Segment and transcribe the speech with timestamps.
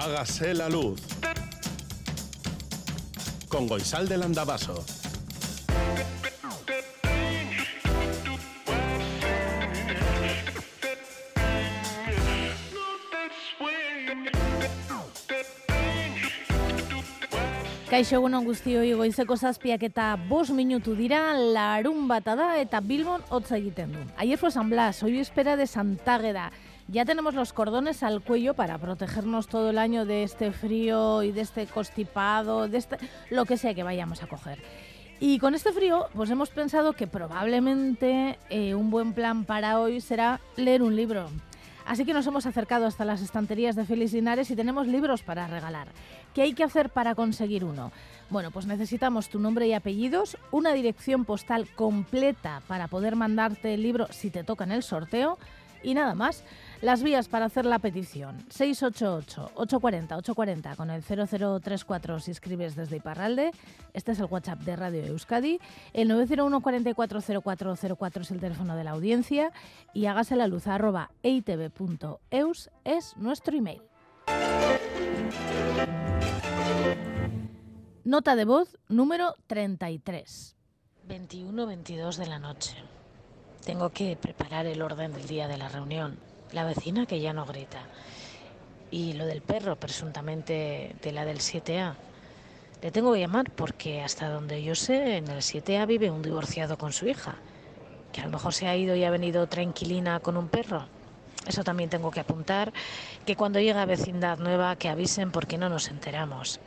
[0.00, 1.00] Hágase la luz.
[3.48, 4.84] Con Goisal del Andabaso.
[17.88, 23.56] Kaixo egunon guztioi goizeko zazpiak eta bos minutu dira larun bata da eta Bilbon hotza
[23.58, 24.06] egiten du.
[24.16, 26.52] Ayer fue San Blas, hoy espera de Santágueda.
[26.90, 31.32] Ya tenemos los cordones al cuello para protegernos todo el año de este frío y
[31.32, 32.96] de este constipado, de este,
[33.28, 34.58] lo que sea que vayamos a coger.
[35.20, 40.00] Y con este frío, pues hemos pensado que probablemente eh, un buen plan para hoy
[40.00, 41.28] será leer un libro.
[41.84, 45.46] Así que nos hemos acercado hasta las estanterías de Félix Linares y tenemos libros para
[45.46, 45.88] regalar.
[46.32, 47.92] ¿Qué hay que hacer para conseguir uno?
[48.30, 53.82] Bueno, pues necesitamos tu nombre y apellidos, una dirección postal completa para poder mandarte el
[53.82, 55.38] libro si te toca en el sorteo
[55.82, 56.44] y nada más.
[56.80, 58.38] Las vías para hacer la petición.
[58.50, 63.50] 688-840-840 con el 0034 si escribes desde Iparralde.
[63.94, 65.58] Este es el WhatsApp de Radio Euskadi.
[65.92, 69.50] El 901 440404 es el teléfono de la audiencia.
[69.92, 73.82] Y hágase la luz arroba eitv.eus es nuestro email.
[78.04, 80.54] Nota de voz número 33.
[81.08, 82.76] 21-22 de la noche.
[83.64, 86.27] Tengo que preparar el orden del día de la reunión.
[86.52, 87.82] La vecina que ya no grita.
[88.90, 91.94] Y lo del perro, presuntamente de la del 7A.
[92.80, 96.78] Le tengo que llamar porque hasta donde yo sé, en el 7A vive un divorciado
[96.78, 97.36] con su hija.
[98.12, 100.86] Que a lo mejor se ha ido y ha venido tranquilina con un perro.
[101.46, 102.72] Eso también tengo que apuntar,
[103.24, 106.60] que cuando llega a vecindad nueva que avisen porque no nos enteramos.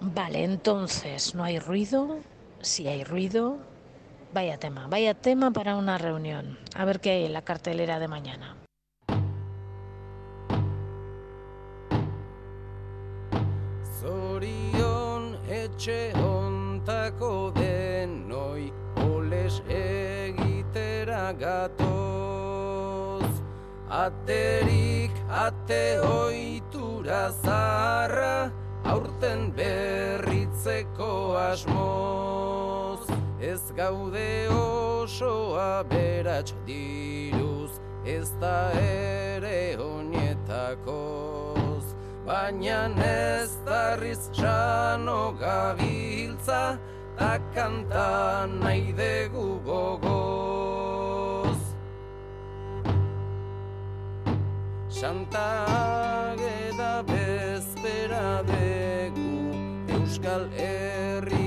[0.00, 2.18] Vale, entonces, ¿no hay ruido?
[2.60, 3.56] Si hay ruido,
[4.32, 6.58] vaya tema, vaya tema para una reunión.
[6.74, 8.56] A ver qué hay en la cartelera de mañana.
[15.78, 23.22] Etxe hontako denoi oles egitera gatoz.
[23.88, 28.50] Aterik ate oitura zarra
[28.84, 33.06] aurten berritzeko asmoz.
[33.40, 41.47] Ez gaude osoa beratx diruz ez da ere honetakoz
[42.28, 46.78] Baina ez darriz sano gabiltza
[47.18, 51.60] Ta kanta nahi dugu gogoz.
[54.88, 55.48] Santa
[55.80, 59.32] Ageda bezpera dugu
[59.96, 61.37] Euskal Herriko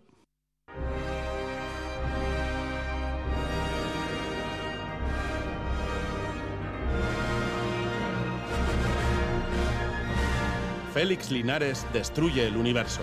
[10.93, 12.99] Félix Linares destruye el universo.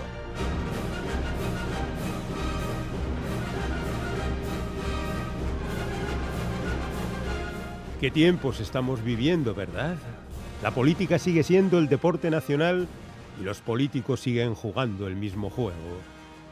[7.99, 9.97] ¿Qué tiempos estamos viviendo, verdad?
[10.63, 12.87] La política sigue siendo el deporte nacional
[13.41, 15.99] y los políticos siguen jugando el mismo juego.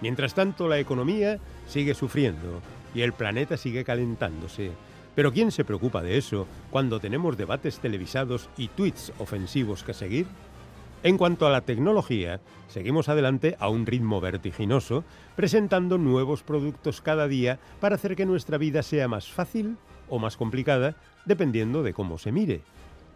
[0.01, 2.61] Mientras tanto, la economía sigue sufriendo
[2.93, 4.71] y el planeta sigue calentándose.
[5.15, 10.27] Pero ¿quién se preocupa de eso cuando tenemos debates televisados y tweets ofensivos que seguir?
[11.01, 15.05] En cuanto a la tecnología, seguimos adelante a un ritmo vertiginoso,
[15.37, 19.77] presentando nuevos productos cada día para hacer que nuestra vida sea más fácil
[20.09, 20.95] o más complicada,
[21.25, 22.61] dependiendo de cómo se mire.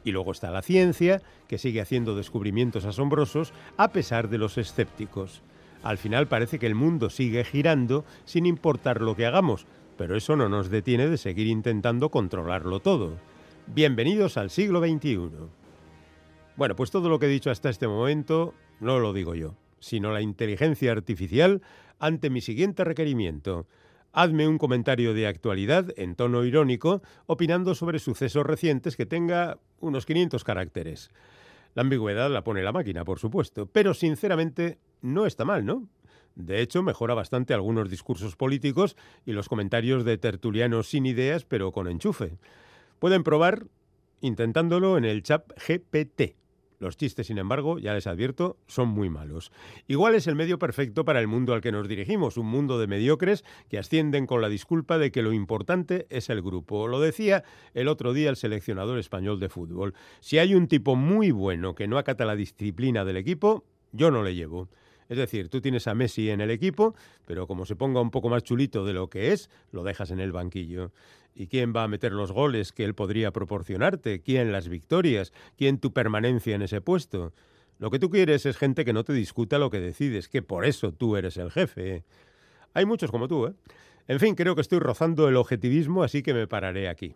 [0.03, 5.41] Y luego está la ciencia, que sigue haciendo descubrimientos asombrosos a pesar de los escépticos.
[5.83, 9.65] Al final parece que el mundo sigue girando sin importar lo que hagamos,
[9.97, 13.17] pero eso no nos detiene de seguir intentando controlarlo todo.
[13.67, 15.29] Bienvenidos al siglo XXI.
[16.55, 20.11] Bueno, pues todo lo que he dicho hasta este momento no lo digo yo, sino
[20.11, 21.61] la inteligencia artificial
[21.99, 23.65] ante mi siguiente requerimiento.
[24.13, 30.05] Hazme un comentario de actualidad en tono irónico, opinando sobre sucesos recientes que tenga unos
[30.05, 31.11] 500 caracteres.
[31.75, 35.87] La ambigüedad la pone la máquina, por supuesto, pero sinceramente no está mal, ¿no?
[36.35, 41.71] De hecho, mejora bastante algunos discursos políticos y los comentarios de tertulianos sin ideas, pero
[41.71, 42.37] con enchufe.
[42.99, 43.67] Pueden probar
[44.19, 46.40] intentándolo en el chat GPT.
[46.81, 49.51] Los chistes, sin embargo, ya les advierto, son muy malos.
[49.87, 52.87] Igual es el medio perfecto para el mundo al que nos dirigimos, un mundo de
[52.87, 56.87] mediocres que ascienden con la disculpa de que lo importante es el grupo.
[56.87, 57.43] Lo decía
[57.75, 59.93] el otro día el seleccionador español de fútbol.
[60.21, 64.23] Si hay un tipo muy bueno que no acata la disciplina del equipo, yo no
[64.23, 64.67] le llevo.
[65.11, 68.29] Es decir, tú tienes a Messi en el equipo, pero como se ponga un poco
[68.29, 70.93] más chulito de lo que es, lo dejas en el banquillo.
[71.35, 74.21] ¿Y quién va a meter los goles que él podría proporcionarte?
[74.21, 75.33] ¿Quién las victorias?
[75.57, 77.33] ¿Quién tu permanencia en ese puesto?
[77.77, 80.63] Lo que tú quieres es gente que no te discuta lo que decides, que por
[80.63, 82.05] eso tú eres el jefe.
[82.73, 83.53] Hay muchos como tú, ¿eh?
[84.07, 87.13] En fin, creo que estoy rozando el objetivismo, así que me pararé aquí.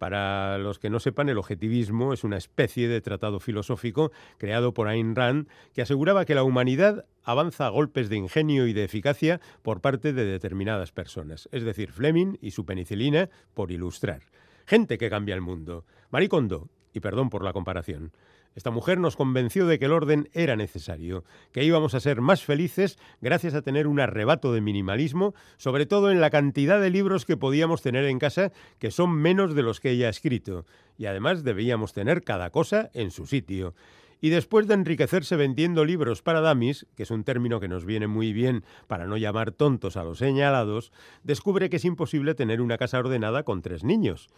[0.00, 4.88] Para los que no sepan, el objetivismo es una especie de tratado filosófico creado por
[4.88, 9.42] Ayn Rand que aseguraba que la humanidad avanza a golpes de ingenio y de eficacia
[9.60, 14.22] por parte de determinadas personas, es decir, Fleming y su penicilina, por ilustrar.
[14.64, 15.84] Gente que cambia el mundo.
[16.08, 18.10] Marie Kondo, y perdón por la comparación.
[18.56, 22.44] Esta mujer nos convenció de que el orden era necesario, que íbamos a ser más
[22.44, 27.26] felices gracias a tener un arrebato de minimalismo, sobre todo en la cantidad de libros
[27.26, 30.66] que podíamos tener en casa, que son menos de los que ella ha escrito,
[30.98, 33.74] y además debíamos tener cada cosa en su sitio.
[34.20, 38.06] Y después de enriquecerse vendiendo libros para damis, que es un término que nos viene
[38.06, 42.78] muy bien para no llamar tontos a los señalados, descubre que es imposible tener una
[42.78, 44.28] casa ordenada con tres niños.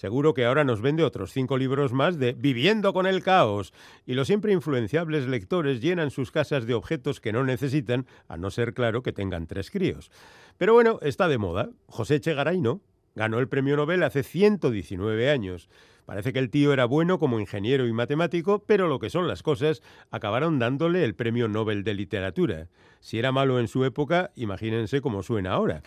[0.00, 3.74] Seguro que ahora nos vende otros cinco libros más de Viviendo con el caos,
[4.06, 8.50] y los siempre influenciables lectores llenan sus casas de objetos que no necesitan, a no
[8.50, 10.10] ser claro que tengan tres críos.
[10.56, 11.68] Pero bueno, está de moda.
[11.86, 12.80] José Echegaray no.
[13.20, 15.68] Ganó el premio Nobel hace 119 años.
[16.06, 19.42] Parece que el tío era bueno como ingeniero y matemático, pero lo que son las
[19.42, 22.68] cosas, acabaron dándole el premio Nobel de Literatura.
[23.00, 25.82] Si era malo en su época, imagínense cómo suena ahora.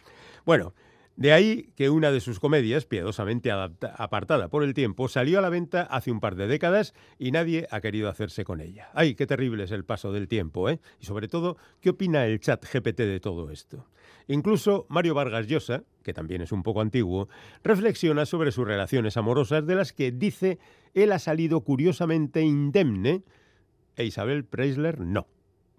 [0.46, 0.76] Bueno,
[1.16, 5.50] de ahí que una de sus comedias, piadosamente apartada por el tiempo, salió a la
[5.50, 8.90] venta hace un par de décadas y nadie ha querido hacerse con ella.
[8.94, 10.80] ¡Ay, qué terrible es el paso del tiempo, eh!
[11.00, 13.88] Y sobre todo, ¿qué opina el chat GPT de todo esto?
[14.28, 17.30] Incluso Mario Vargas Llosa, que también es un poco antiguo,
[17.64, 20.60] reflexiona sobre sus relaciones amorosas de las que dice
[20.94, 23.24] él ha salido curiosamente indemne
[23.96, 25.28] e Isabel Preisler no,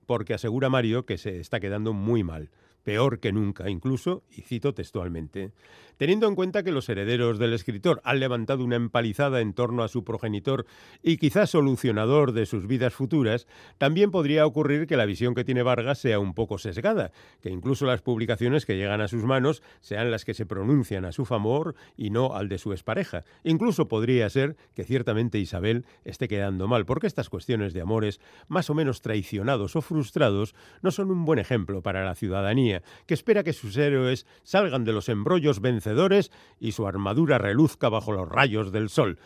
[0.06, 2.50] porque asegura Mario que se está quedando muy mal
[2.84, 5.52] peor que nunca incluso, y cito textualmente,
[5.96, 9.88] teniendo en cuenta que los herederos del escritor han levantado una empalizada en torno a
[9.88, 10.66] su progenitor
[11.02, 13.46] y quizás solucionador de sus vidas futuras,
[13.78, 17.86] también podría ocurrir que la visión que tiene Vargas sea un poco sesgada, que incluso
[17.86, 21.74] las publicaciones que llegan a sus manos sean las que se pronuncian a su favor
[21.96, 23.24] y no al de su expareja.
[23.42, 28.68] Incluso podría ser que ciertamente Isabel esté quedando mal, porque estas cuestiones de amores más
[28.68, 32.73] o menos traicionados o frustrados no son un buen ejemplo para la ciudadanía
[33.06, 38.12] que espera que sus héroes salgan de los embrollos vencedores y su armadura reluzca bajo
[38.12, 39.18] los rayos del sol.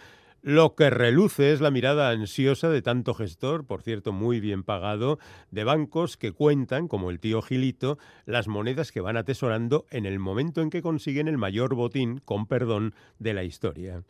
[0.43, 5.19] Lo que reluce es la mirada ansiosa de tanto gestor, por cierto muy bien pagado,
[5.51, 10.21] de bancos que cuentan, como el tío Gilito, las monedas que van atesorando en el
[10.21, 14.05] momento en que consiguen el mayor botín, con perdón, de la historia.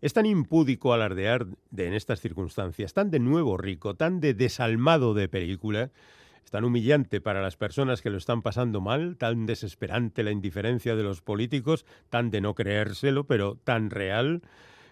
[0.00, 5.12] Es tan impúdico alardear de, en estas circunstancias, tan de nuevo rico, tan de desalmado
[5.12, 5.90] de película,
[6.44, 10.94] es tan humillante para las personas que lo están pasando mal, tan desesperante la indiferencia
[10.94, 14.42] de los políticos, tan de no creérselo, pero tan real.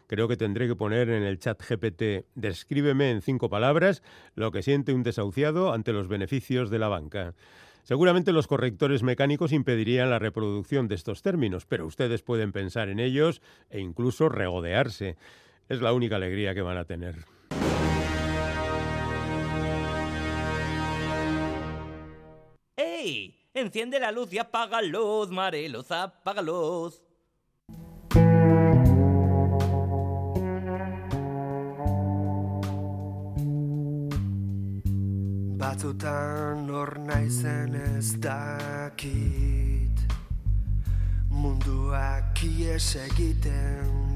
[0.06, 4.02] Creo que tendré que poner en el chat GPT, descríbeme en cinco palabras
[4.34, 7.34] lo que siente un desahuciado ante los beneficios de la banca.
[7.82, 13.00] Seguramente los correctores mecánicos impedirían la reproducción de estos términos, pero ustedes pueden pensar en
[13.00, 15.16] ellos e incluso regodearse.
[15.68, 17.31] Es la única alegría que van a tener.
[23.62, 27.00] Enciende la luz y apaga luz, Marelos, apaga luz.
[35.60, 40.02] Batzutan hor naizen ez dakit
[41.30, 44.11] Munduak ies egiten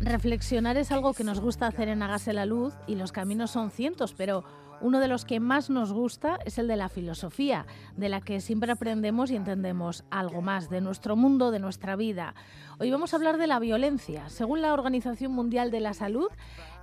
[0.00, 3.70] Reflexionar es algo que nos gusta hacer en Hágase la Luz y los caminos son
[3.70, 4.44] cientos, pero
[4.82, 8.40] uno de los que más nos gusta es el de la filosofía, de la que
[8.40, 12.34] siempre aprendemos y entendemos algo más de nuestro mundo, de nuestra vida.
[12.80, 14.28] Hoy vamos a hablar de la violencia.
[14.28, 16.28] Según la Organización Mundial de la Salud,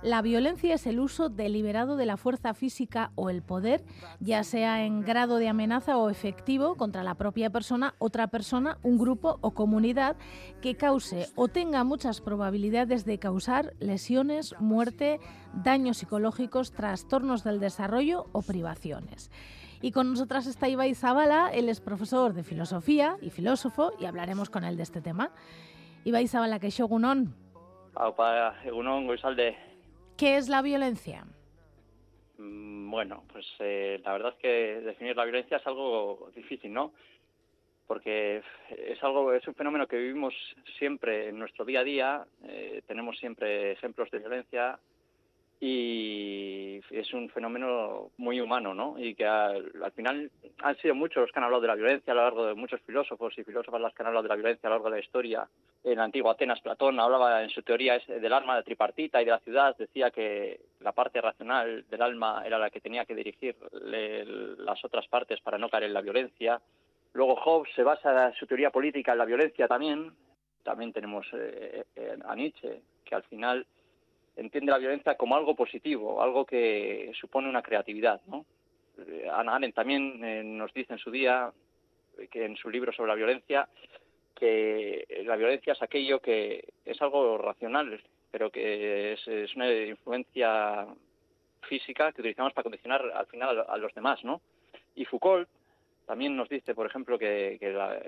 [0.02, 3.84] la violencia es el uso deliberado de la fuerza física o el poder,
[4.18, 8.96] ya sea en grado de amenaza o efectivo contra la propia persona, otra persona, un
[8.96, 10.16] grupo o comunidad
[10.62, 15.20] que cause o tenga muchas probabilidades de causar lesiones, muerte,
[15.52, 19.30] daños psicológicos, trastornos del desarrollo o privaciones.
[19.80, 24.50] Y con nosotras está Ibai Zabala, él es profesor de filosofía y filósofo, y hablaremos
[24.50, 25.30] con él de este tema.
[26.04, 27.34] Ibai Zabala, que shogunon.
[30.16, 31.24] ¿Qué es la violencia?
[32.38, 36.92] Mm, Bueno, pues eh, la verdad es que definir la violencia es algo difícil, ¿no?
[37.90, 40.32] Porque es algo, es un fenómeno que vivimos
[40.78, 42.24] siempre en nuestro día a día.
[42.44, 44.78] eh, tenemos siempre ejemplos de violencia
[45.58, 48.94] y es un fenómeno muy humano, ¿no?
[48.96, 50.30] Y que al, al final
[50.62, 52.80] han sido muchos los que han hablado de la violencia a lo largo de muchos
[52.82, 55.04] filósofos y filósofas las que han hablado de la violencia a lo largo de la
[55.04, 55.48] historia.
[55.82, 59.32] En la antigua Atenas, Platón hablaba en su teoría del alma de tripartita y de
[59.32, 63.56] la ciudad, decía que la parte racional del alma era la que tenía que dirigir
[63.72, 66.60] las otras partes para no caer en la violencia.
[67.12, 70.12] Luego Hobbes se basa su teoría política en la violencia también.
[70.62, 73.66] También tenemos eh, eh, a Nietzsche, que al final
[74.36, 78.44] entiende la violencia como algo positivo, algo que supone una creatividad, ¿no?
[78.98, 81.50] Eh, Hannah Arendt también nos dice en su día,
[82.30, 83.68] que en su libro sobre la violencia,
[84.34, 88.00] que la violencia es aquello que es algo racional,
[88.30, 90.86] pero que es, es una influencia
[91.62, 94.40] física que utilizamos para condicionar al final a, a los demás, ¿no?
[94.94, 95.48] Y Foucault
[96.10, 97.56] también nos dice, por ejemplo, que,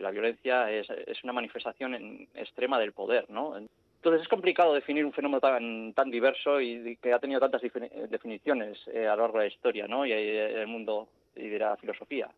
[0.01, 0.89] la, violencia es,
[1.23, 3.57] una manifestación en- extrema del poder, ¿no?
[3.57, 8.77] Entonces es complicado definir un fenómeno tan, diverso y que ha tenido tantas defini- definiciones
[8.89, 10.05] eh, a lo largo de la historia, ¿no?
[10.05, 11.07] Y del mundo
[11.37, 12.29] y de la filosofía.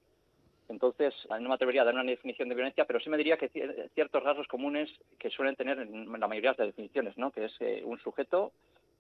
[0.69, 3.51] Entonces, no me atrevería a dar una definición de violencia, pero sí me diría que
[3.51, 7.31] cier- ciertos rasgos comunes que suelen tener en la mayoría de las definiciones, ¿no?
[7.31, 8.53] Que es eh, un sujeto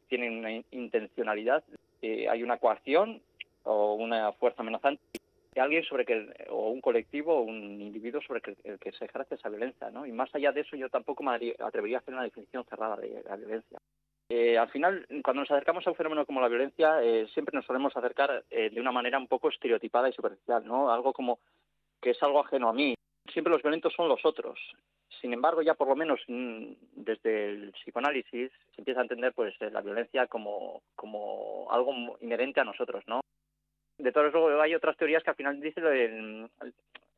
[0.09, 1.63] tiene una in- intencionalidad,
[2.01, 3.21] eh, hay una coacción
[3.65, 5.03] o una fuerza amenazante
[5.55, 9.05] de alguien sobre que o un colectivo o un individuo sobre que, el que se
[9.05, 10.05] ejerce esa violencia, ¿no?
[10.05, 13.23] Y más allá de eso, yo tampoco me atrevería- a hacer una definición cerrada de
[13.29, 13.79] la violencia.
[14.29, 17.67] Eh, al final, cuando nos acercamos a un fenómeno como la violencia, eh, siempre nos
[17.67, 20.91] solemos acercar eh, de una manera un poco estereotipada y superficial, ¿no?
[20.91, 21.39] Algo como
[22.01, 22.95] que es algo ajeno a mí.
[23.33, 24.59] Siempre los violentos son los otros.
[25.21, 29.55] Sin embargo, ya por lo menos mm, desde el psicoanálisis se empieza a entender pues
[29.61, 33.21] la violencia como, como algo inherente a nosotros, ¿no?
[33.99, 36.51] De todos luego hay otras teorías que al final dicen el-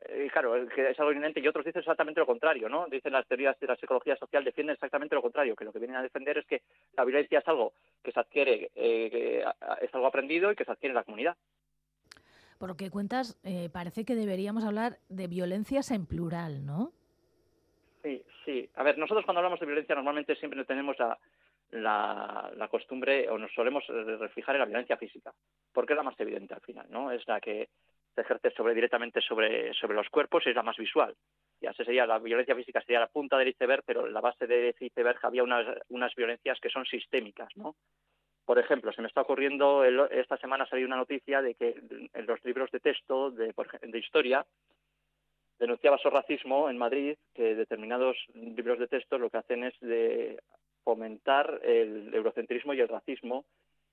[0.09, 2.85] eh, claro, que es algo inherente y otros dicen exactamente lo contrario, ¿no?
[2.87, 5.97] Dicen las teorías de la psicología social defienden exactamente lo contrario, que lo que vienen
[5.97, 6.61] a defender es que
[6.95, 9.39] la violencia es algo que se adquiere, eh, que
[9.85, 11.35] es algo aprendido y que se adquiere en la comunidad.
[12.59, 16.91] Por lo que cuentas, eh, parece que deberíamos hablar de violencias en plural, ¿no?
[18.03, 18.69] Sí, sí.
[18.75, 21.17] A ver, nosotros cuando hablamos de violencia normalmente siempre tenemos la,
[21.71, 25.33] la, costumbre o nos solemos refijar en la violencia física,
[25.73, 27.11] porque es la más evidente al final, ¿no?
[27.11, 27.69] Es la que
[28.15, 31.15] se ejerce sobre directamente sobre, sobre los cuerpos y es la más visual.
[31.61, 34.47] Ya se sería la violencia física sería la punta del iceberg, pero en la base
[34.47, 37.75] de ese iceberg había unas, unas violencias que son sistémicas, ¿no?
[38.45, 41.75] Por ejemplo, se me está ocurriendo, el- esta semana ha salido una noticia de que
[42.13, 44.45] en los libros de texto de, de historia
[45.59, 50.39] denunciaba su racismo en Madrid, que determinados libros de texto lo que hacen es de
[50.87, 53.43] fomentar el eurocentrismo y el racismo,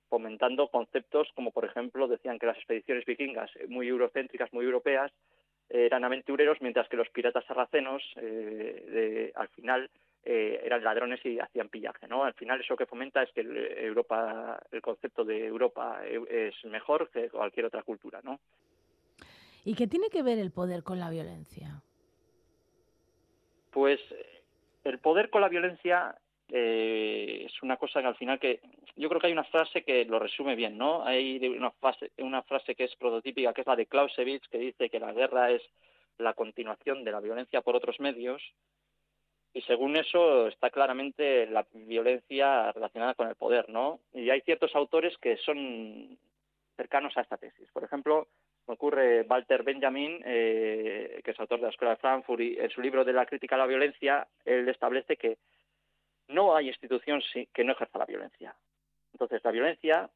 [0.07, 5.11] fomentando conceptos como, por ejemplo, decían que las expediciones vikingas muy eurocéntricas, muy europeas,
[5.67, 9.89] eran aventureros, mientras que los piratas sarracenos, eh, de- al final,
[10.23, 12.23] eh, eran ladrones y hacían pillaje, ¿no?
[12.23, 17.29] Al final eso que fomenta es que Europa, el concepto de Europa es mejor que
[17.29, 18.39] cualquier otra cultura, ¿no?
[19.65, 21.81] ¿Y qué tiene que ver el poder con la violencia?
[23.71, 23.99] Pues
[24.85, 26.15] el poder con la violencia
[26.51, 28.59] eh, es una cosa que al final que
[28.95, 31.03] yo creo que hay una frase que lo resume bien, ¿no?
[31.05, 34.89] Hay una frase, una frase que es prototípica, que es la de Clausewitz, que dice
[34.89, 35.61] que la guerra es
[36.17, 38.41] la continuación de la violencia por otros medios
[39.55, 44.01] y según eso está claramente la violencia relacionada con el poder, ¿no?
[44.13, 46.17] Y hay ciertos autores que son
[46.75, 47.69] cercanos a esta tesis.
[47.71, 48.27] Por ejemplo,
[48.67, 52.69] me ocurre Walter Benjamin, eh, que es autor de la Escuela de Frankfurt, y en
[52.69, 55.37] su libro de la crítica a la violencia, él establece que
[56.27, 57.21] no hay institución
[57.53, 58.55] que no ejerza la violencia.
[59.13, 60.09] Entonces, la violencia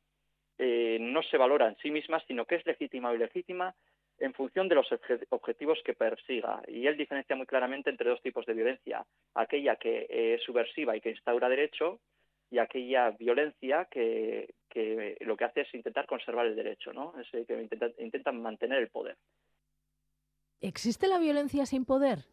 [0.58, 3.74] eh, no se valora en sí misma, sino que es legítima o ilegítima
[4.20, 4.88] en función de los
[5.30, 6.62] objetivos que persiga.
[6.68, 11.01] Y él diferencia muy claramente entre dos tipos de violencia, aquella que es subversiva y
[11.01, 12.00] que instaura derecho
[12.51, 14.54] y aquella violencia que,
[15.22, 17.13] lo que hace es intentar conservar el derecho, ¿no?
[17.20, 19.18] Es que intenta, mantener el poder.
[20.62, 22.25] ¿Existe la violencia sin poder?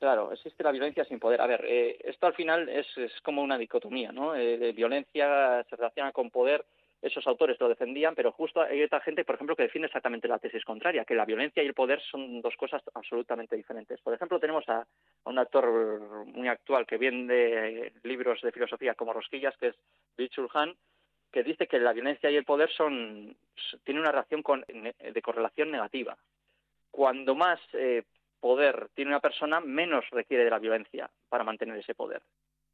[0.00, 1.42] Claro, existe la violencia sin poder.
[1.42, 2.86] A ver, eh, esto al final es,
[3.22, 4.34] como una dicotomía, ¿no?
[4.34, 6.64] Eh, violencia se relaciona con poder
[7.02, 10.38] esos autores lo defendían, pero justo hay otra gente, por ejemplo, que defiende exactamente la
[10.38, 14.00] tesis contraria, que la violencia y el poder son dos cosas absolutamente diferentes.
[14.00, 14.86] Por ejemplo, tenemos a,
[15.24, 19.76] un actor muy actual que viene libros de filosofía como Rosquillas, que es
[20.16, 20.74] Bill Han,
[21.32, 23.34] que dice que la violencia y el poder son
[23.84, 26.18] tienen una relación de correlación negativa.
[26.90, 28.02] Cuando más eh,
[28.40, 32.22] poder tiene una persona, menos requiere de la violencia para mantener ese poder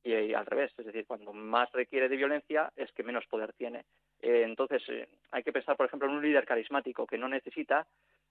[0.07, 3.85] y, al revés, es decir, cuando más requiere de violencia es que menos poder tiene.
[4.21, 7.87] Eh, entonces, eh, hay que pensar, por ejemplo, en un líder carismático que no necesita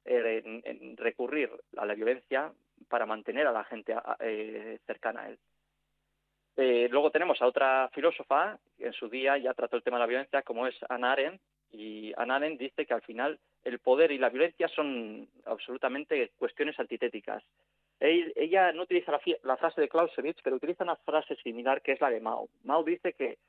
[0.06, 2.52] eh, recurrir a la violencia
[2.88, 3.96] para mantener a la gente
[4.86, 5.40] cercana a él.
[6.92, 10.08] luego tenemos a otra filósofa que en su día ya trató el tema de la
[10.08, 14.30] violencia, como es Anna Arendt, y Anna dice que al final el poder y la
[14.30, 17.44] violencia son absolutamente cuestiones antitéticas.
[18.00, 19.12] Ella no utiliza
[19.44, 22.48] la, frase de Clausewitz, pero utiliza una frase similar que es la de Mao.
[22.64, 23.40] Mao dice que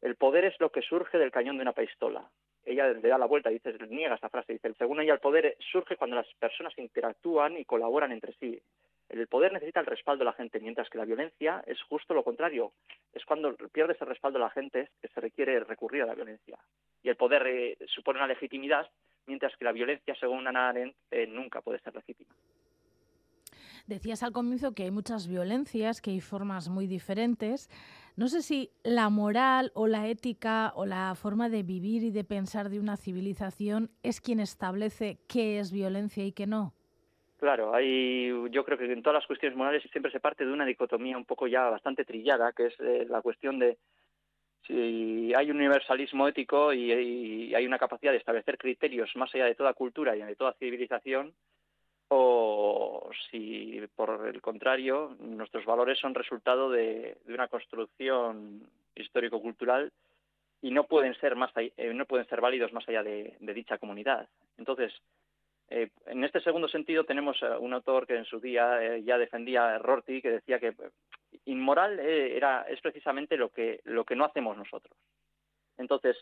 [0.00, 2.28] el poder es lo que surge del cañón de una pistola.
[2.64, 5.96] Ella le da la vuelta, dice, niega esta frase, dice, según ella el poder surge
[5.96, 8.60] cuando las personas interactúan y colaboran entre sí.
[9.08, 12.22] El poder necesita el respaldo de la gente, mientras que la violencia es justo lo
[12.22, 12.72] contrario.
[13.12, 16.58] Es cuando pierde ese respaldo de la gente que se requiere recurrir a la violencia.
[17.02, 18.88] Y el poder eh, supone una legitimidad,
[19.28, 22.34] mientras que la violencia, según Ana Arendt, eh, nunca puede ser legítima.
[23.86, 27.70] Decías al comienzo que hay muchas violencias, que hay formas muy diferentes.
[28.16, 32.24] No sé si la moral o la ética o la forma de vivir y de
[32.24, 36.74] pensar de una civilización es quien establece qué es violencia y qué no.
[37.38, 40.66] Claro, hay, yo creo que en todas las cuestiones morales siempre se parte de una
[40.66, 43.78] dicotomía un poco ya bastante trillada, que es eh, la cuestión de
[44.66, 49.54] si hay un universalismo ético y, hay una capacidad de establecer criterios más allá de
[49.54, 51.32] toda cultura y de toda civilización,
[52.08, 58.62] o si por el contrario nuestros valores son resultado de, una construcción
[58.94, 59.92] histórico-cultural
[60.62, 64.28] y no pueden ser más eh, no pueden ser válidos más allá de, dicha comunidad.
[64.56, 64.92] Entonces,
[65.70, 69.74] eh, en este segundo sentido tenemos un autor que en su día eh, ya defendía
[69.74, 70.74] a Rorty que decía que
[71.48, 74.96] inmoral era es precisamente lo que lo que no hacemos nosotros.
[75.76, 76.16] Entonces,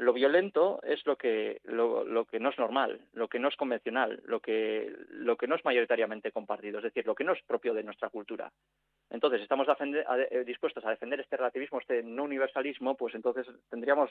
[0.00, 4.22] lo violento es lo que, lo, que no es normal, lo que no es convencional,
[4.24, 8.08] lo que, no es mayoritariamente compartido, es decir, lo que no es propio de nuestra
[8.08, 8.50] cultura.
[9.10, 14.10] Entonces, estamos eh, dispuestos a defender este relativismo, este no universalismo, pues entonces tendríamos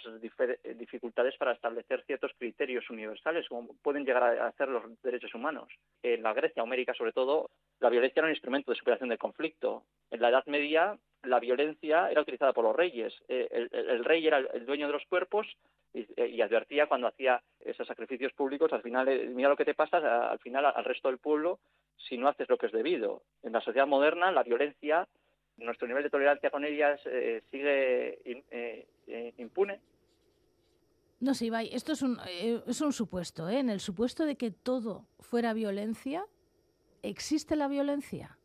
[0.75, 5.69] dificultades para establecer ciertos criterios universales, como pueden llegar a hacer los derechos humanos.
[6.03, 7.49] En la Grecia homérica, sobre todo,
[7.79, 9.85] la violencia era un instrumento de superación del conflicto.
[10.11, 13.13] En la Edad Media, la violencia era utilizada por los reyes.
[13.27, 15.47] Eh, el, rey era el dueño de los cuerpos
[15.93, 19.73] eh, y, advertía cuando hacía esos sacrificios públicos, al final, eh, mira lo que te
[19.73, 21.59] pasa al final al resto del pueblo
[21.97, 23.23] si no haces lo que es debido.
[23.43, 25.07] En la sociedad moderna, la violencia,
[25.57, 27.01] nuestro nivel de tolerancia con ellas
[27.51, 28.19] sigue
[29.37, 29.81] impune.
[31.19, 33.49] No sé, Ibai, esto es un, es un supuesto.
[33.49, 36.25] En el supuesto de que todo fuera violencia,
[37.03, 38.38] ¿existe la violencia?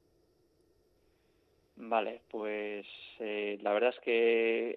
[1.77, 2.87] Vale, pues
[3.19, 4.77] eh, la verdad es que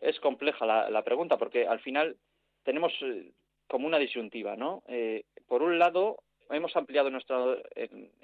[0.00, 2.16] es, compleja la, pregunta porque al final
[2.62, 3.32] tenemos eh,
[3.66, 4.82] como una disyuntiva, ¿no?
[4.88, 7.38] Eh, por un lado, hemos ampliado nuestra,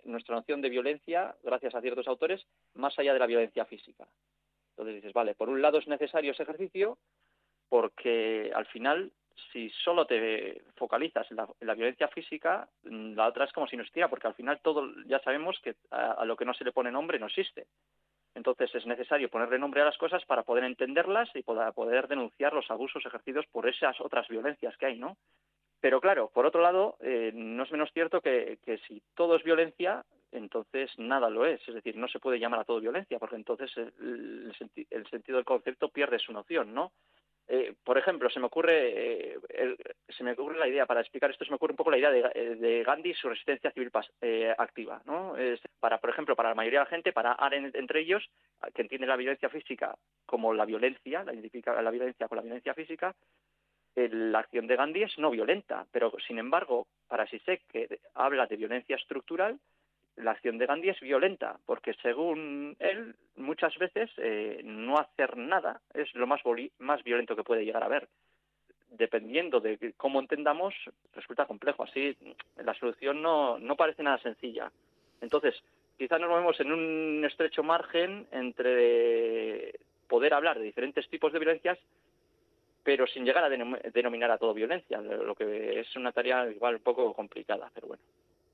[0.04, 4.08] nuestra noción de violencia, gracias a ciertos autores, más allá de la violencia física.
[4.70, 6.98] Entonces dices, vale, por un lado es necesario ese ejercicio
[7.68, 9.12] porque al final
[9.52, 14.08] si solo te focalizas en la, violencia física, la otra es como si no existiera,
[14.08, 17.18] porque al final todo ya sabemos que a, lo que no se le pone nombre
[17.18, 17.66] no existe.
[18.34, 22.70] Entonces es necesario ponerle nombre a las cosas para poder entenderlas y poder denunciar los
[22.70, 25.16] abusos ejercidos por esas otras violencias que hay, ¿no?
[25.80, 30.02] Pero claro, por otro lado, eh, no es menos cierto que, si todo es violencia,
[30.32, 31.60] entonces nada lo es.
[31.68, 34.50] Es decir, no se puede llamar a todo violencia, porque entonces el,
[34.90, 36.92] el sentido del concepto pierde su noción, ¿no?
[37.46, 39.76] Eh, por ejemplo, se me ocurre eh,
[40.08, 42.10] se me ocurre la idea para explicar esto se me ocurre un poco la idea
[42.10, 43.90] de, eh, Gandhi y su resistencia civil
[44.56, 45.36] activa, ¿no?
[45.36, 48.26] Es para, por ejemplo, para la mayoría de la gente, para entre ellos
[48.74, 52.72] que entiende la violencia física como la violencia, la identifica la violencia con la violencia
[52.72, 53.14] física,
[53.94, 58.56] la acción de Gandhi es no violenta, pero sin embargo, para Sisek que habla de
[58.56, 59.60] violencia estructural,
[60.16, 65.80] la acción de Gandhi es violenta, porque según él, muchas veces eh, no hacer nada
[65.92, 66.40] es lo más,
[66.78, 68.08] más violento que puede llegar a haber.
[68.90, 70.72] Dependiendo de cómo entendamos,
[71.14, 71.82] resulta complejo.
[71.82, 72.16] Así,
[72.56, 74.70] la solución no, no parece nada sencilla.
[75.20, 75.60] Entonces,
[75.98, 79.74] quizás nos movemos en un estrecho margen entre
[80.06, 81.78] poder hablar de diferentes tipos de violencias,
[82.84, 86.82] pero sin llegar a denominar a todo violencia, lo que es una tarea igual un
[86.82, 88.02] poco complicada, pero bueno.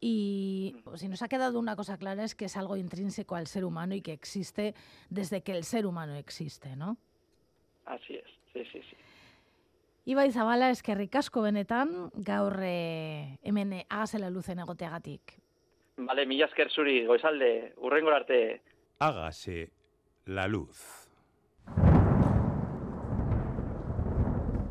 [0.01, 3.47] Y pues, si nos ha quedado una cosa clara es que es algo intrínseco al
[3.47, 4.75] ser humano y que existe
[5.11, 6.97] desde que el ser humano existe, ¿no?
[7.85, 8.97] Así es, sí, sí, sí.
[10.07, 15.39] Iba Izabala, es que ricasco benetan, gaur eh, hemen hágase la luz en egoteagatik.
[15.99, 18.63] Vale, mila esker zuri, goizalde, urrengo arte.
[19.01, 19.71] Hágase
[20.25, 21.11] la luz.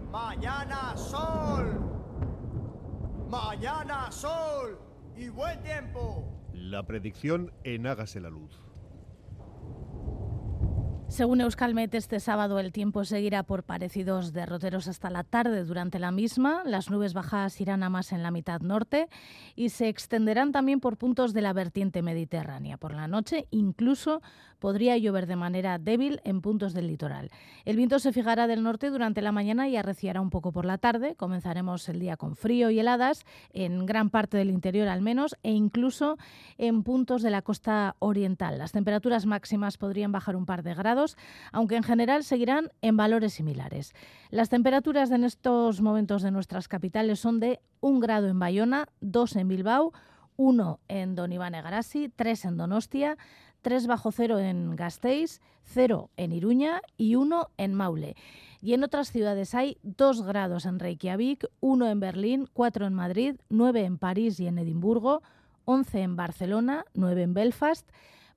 [0.10, 1.80] Mañana sol.
[3.30, 4.89] Mañana sol
[6.54, 8.69] La predicción en Hágase la Luz.
[11.10, 15.66] Según Euskalmet, este sábado el tiempo seguirá por parecidos derroteros hasta la tarde.
[15.66, 19.10] Durante la misma, las nubes bajas irán a más en la mitad norte
[19.56, 22.78] y se extenderán también por puntos de la vertiente mediterránea.
[22.78, 24.22] Por la noche, incluso
[24.60, 27.32] podría llover de manera débil en puntos del litoral.
[27.66, 30.78] El viento se fijará del norte durante la mañana y arreciará un poco por la
[30.78, 31.16] tarde.
[31.16, 35.52] Comenzaremos el día con frío y heladas, en gran parte del interior al menos, e
[35.52, 36.18] incluso
[36.58, 38.58] en puntos de la costa oriental.
[38.58, 40.99] Las temperaturas máximas podrían bajar un par de grados,
[41.52, 43.94] aunque en general seguirán en valores similares.
[44.30, 49.36] Las temperaturas en estos momentos de nuestras capitales son de un grado en Bayona, dos
[49.36, 49.94] en Bilbao,
[50.38, 53.18] uno en Don Iván Egarasi, tres en Donostia,
[53.62, 58.16] 3 bajo cero en Gasteiz, 0 en Iruña y 1 en Maule.
[58.62, 63.36] Y en otras ciudades hay 2 grados en Reykjavik, 1 en Berlín, 4 en Madrid,
[63.50, 65.22] 9 en París y en Edimburgo,
[65.66, 67.90] 11 en Barcelona, 9 en Belfast,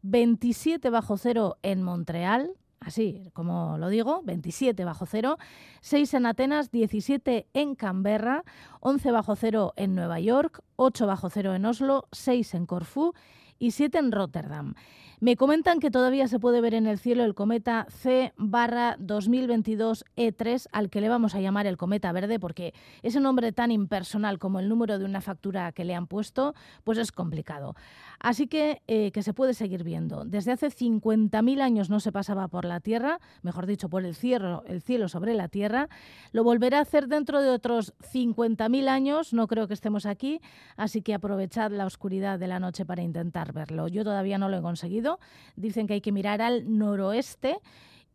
[0.02, 5.38] 27 bajo cero en Montreal, así como lo digo, 27 bajo cero,
[5.80, 8.44] 6 en Atenas, 17 en Canberra,
[8.80, 13.14] 11 bajo cero en Nueva York, 8 bajo cero en Oslo, 6 en Corfú
[13.58, 14.74] y 7 en Rotterdam.
[15.22, 20.66] Me comentan que todavía se puede ver en el cielo el cometa C 2022 E3,
[20.72, 24.58] al que le vamos a llamar el cometa verde, porque ese nombre tan impersonal como
[24.58, 27.76] el número de una factura que le han puesto, pues es complicado.
[28.18, 30.24] Así que eh, que se puede seguir viendo.
[30.24, 34.64] Desde hace 50.000 años no se pasaba por la Tierra, mejor dicho, por el cielo,
[34.66, 35.88] el cielo sobre la Tierra.
[36.32, 40.40] Lo volverá a hacer dentro de otros 50.000 años, no creo que estemos aquí,
[40.76, 43.86] así que aprovechad la oscuridad de la noche para intentar verlo.
[43.86, 45.11] Yo todavía no lo he conseguido
[45.56, 47.58] Dicen que hay que mirar al noroeste.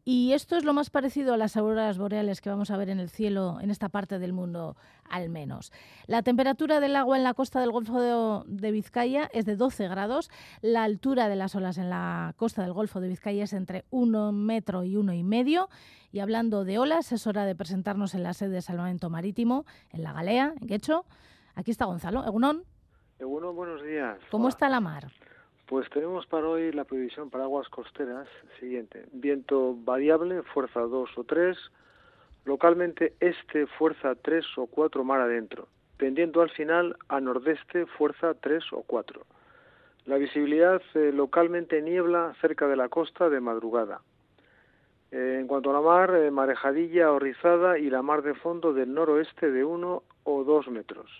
[0.09, 3.01] Y esto es lo más parecido a las auroras boreales que vamos a ver en
[3.01, 4.77] el cielo en esta parte del mundo,
[5.09, 5.73] al menos.
[6.05, 10.31] La temperatura del agua en la costa del Golfo de, Vizcaya es de 12 grados.
[10.61, 14.31] La altura de las olas en la costa del Golfo de Vizcaya es entre 1
[14.31, 15.67] metro y uno y medio.
[16.13, 20.03] Y hablando de olas, es hora de presentarnos en la sede de Salvamento Marítimo, en
[20.03, 21.03] la Galea, en Quecho.
[21.53, 22.25] Aquí está Gonzalo.
[22.25, 22.63] Egunon.
[23.19, 24.17] Egunon, buenos días.
[24.31, 25.11] ¿Cómo está la mar?
[25.67, 28.25] Pues tenemos para hoy la previsión para aguas costeras
[28.57, 29.05] siguiente.
[29.11, 31.57] Viento variable, fuerza 2 o 3.
[32.45, 35.67] Localmente este, fuerza 3 o 4 mar adentro.
[35.97, 39.25] Pendiendo al final a nordeste, fuerza 3 o 4.
[40.05, 43.99] La visibilidad eh, localmente niebla cerca de la costa de madrugada.
[45.11, 48.71] Eh, en cuanto a la mar, eh, marejadilla o rizada y la mar de fondo
[48.71, 51.11] del noroeste de 1 o 2 metros.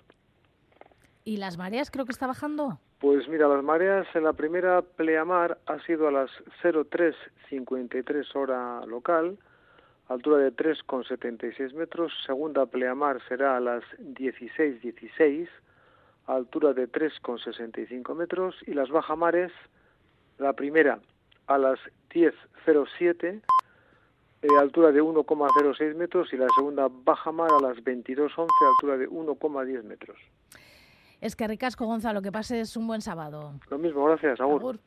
[1.26, 2.80] ¿Y las mareas creo que está bajando?
[3.00, 6.32] Pues mira, las mareas en la primera pleamar ha sido a las
[6.64, 9.38] 03.53 hora local,
[10.08, 12.12] altura de 3,76 metros.
[12.26, 15.48] Segunda pleamar será a las 16.16,
[16.26, 18.56] altura de 3,65 metros.
[18.66, 19.52] Y las bajamares,
[20.40, 21.00] la primera
[21.46, 21.80] a las
[22.10, 23.42] 10.07,
[24.42, 29.08] eh, altura de 1,06 metros y la segunda baja mar a las 22.11, altura de
[29.08, 30.18] 1,10 metros.
[31.22, 33.54] Es que ricasco, Gonzalo, que pases un buen sábado.
[33.70, 34.62] Lo mismo, gracias, Agur.
[34.62, 34.80] Agur.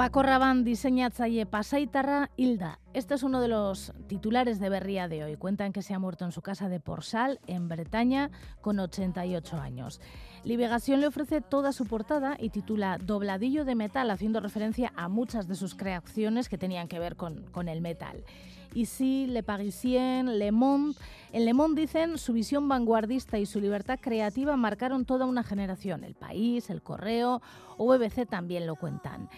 [0.00, 2.78] Paco Rabán, diseinatzaile pasaitarra, Hilda.
[2.94, 5.36] Este es uno de los titulares de Berría de hoy.
[5.36, 8.30] Cuentan que se ha muerto en su casa de Porsal, en Bretaña,
[8.62, 10.00] con 88 años.
[10.42, 15.48] Libegación le ofrece toda su portada y titula Dobladillo de metal, haciendo referencia a muchas
[15.48, 18.24] de sus creaciones que tenían que ver con, con el metal.
[18.72, 20.98] Ici, Le Parisien, Le Monde.
[21.30, 26.04] En Le Monde dicen su visión vanguardista y su libertad creativa marcaron toda una generación.
[26.04, 27.42] El País, El Correo
[27.76, 29.28] o BBC también lo cuentan.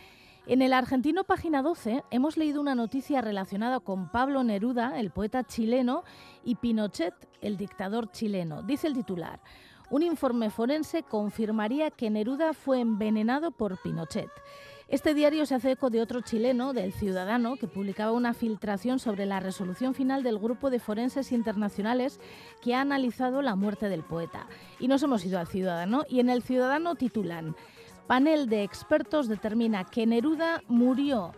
[0.44, 5.44] En el argentino Página 12 hemos leído una noticia relacionada con Pablo Neruda, el poeta
[5.44, 6.02] chileno,
[6.44, 8.60] y Pinochet, el dictador chileno.
[8.62, 9.40] Dice el titular,
[9.88, 14.30] un informe forense confirmaría que Neruda fue envenenado por Pinochet.
[14.88, 19.26] Este diario se hace eco de otro chileno, del Ciudadano, que publicaba una filtración sobre
[19.26, 22.20] la resolución final del grupo de forenses internacionales
[22.60, 24.48] que ha analizado la muerte del poeta.
[24.80, 27.54] Y nos hemos ido al Ciudadano y en el Ciudadano titulan
[28.06, 31.32] Panel de expertos determina que Neruda murió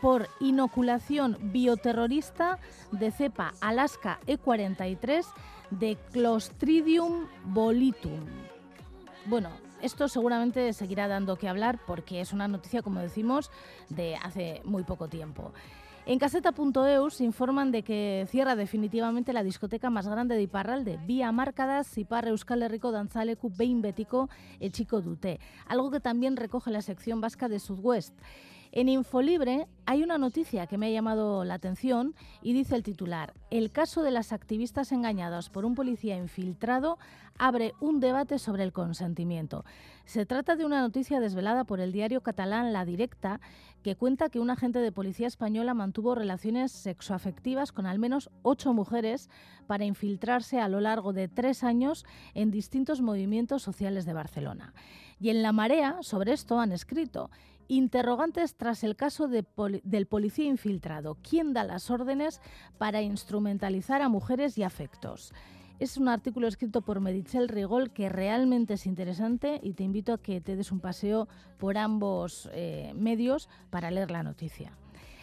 [0.00, 2.58] por inoculación bioterrorista
[2.92, 5.24] de cepa Alaska E43
[5.70, 8.20] de Clostridium bolitum.
[9.26, 9.48] Bueno,
[9.80, 13.50] esto seguramente seguirá dando que hablar porque es una noticia, como decimos,
[13.88, 15.52] de hace muy poco tiempo.
[16.06, 21.96] En caseta.eus informan de que cierra definitivamente la discoteca más grande de Iparralde, vía marcadas
[21.96, 24.28] Ipar Euskal Herriko Dantzaleku behin betiko
[24.60, 28.12] etxiko dute, algo que también recoge la sección vasca de Sudwest.
[28.76, 33.32] En Infolibre hay una noticia que me ha llamado la atención y dice el titular,
[33.52, 36.98] el caso de las activistas engañadas por un policía infiltrado
[37.38, 39.64] abre un debate sobre el consentimiento.
[40.06, 43.40] Se trata de una noticia desvelada por el diario catalán La Directa
[43.84, 48.72] que cuenta que un agente de policía española mantuvo relaciones sexoafectivas con al menos ocho
[48.72, 49.30] mujeres
[49.68, 54.74] para infiltrarse a lo largo de tres años en distintos movimientos sociales de Barcelona.
[55.20, 57.30] Y en La Marea, sobre esto, han escrito
[57.68, 61.16] Interrogantes tras el caso del policía infiltrado.
[61.28, 62.40] ¿Quién da las órdenes
[62.78, 65.32] para instrumentalizar a mujeres y afectos?
[65.80, 70.18] Es un artículo escrito por Merichel Rigol que realmente es interesante y te invito a
[70.22, 71.26] que te des un paseo
[71.58, 74.72] por ambos eh, medios para leer la noticia.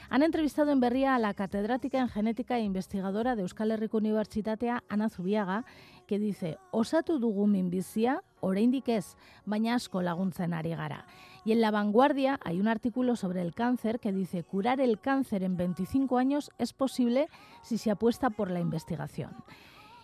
[0.10, 4.84] Han entrevistado en Berría a la catedrática en genética e investigadora de Euskal Herriko Unibertsitatea,
[4.90, 5.64] Ana Zubiaga,
[6.06, 11.06] que dice, osatu dugu minbizia, oraindik ez, baina asko laguntzen gara.
[11.44, 15.44] Y en La Vanguardia hay un artículo sobre el cáncer que dice, curar el cáncer
[15.44, 17.30] en 25 años es posible
[17.64, 19.32] si se apuesta por la investigación.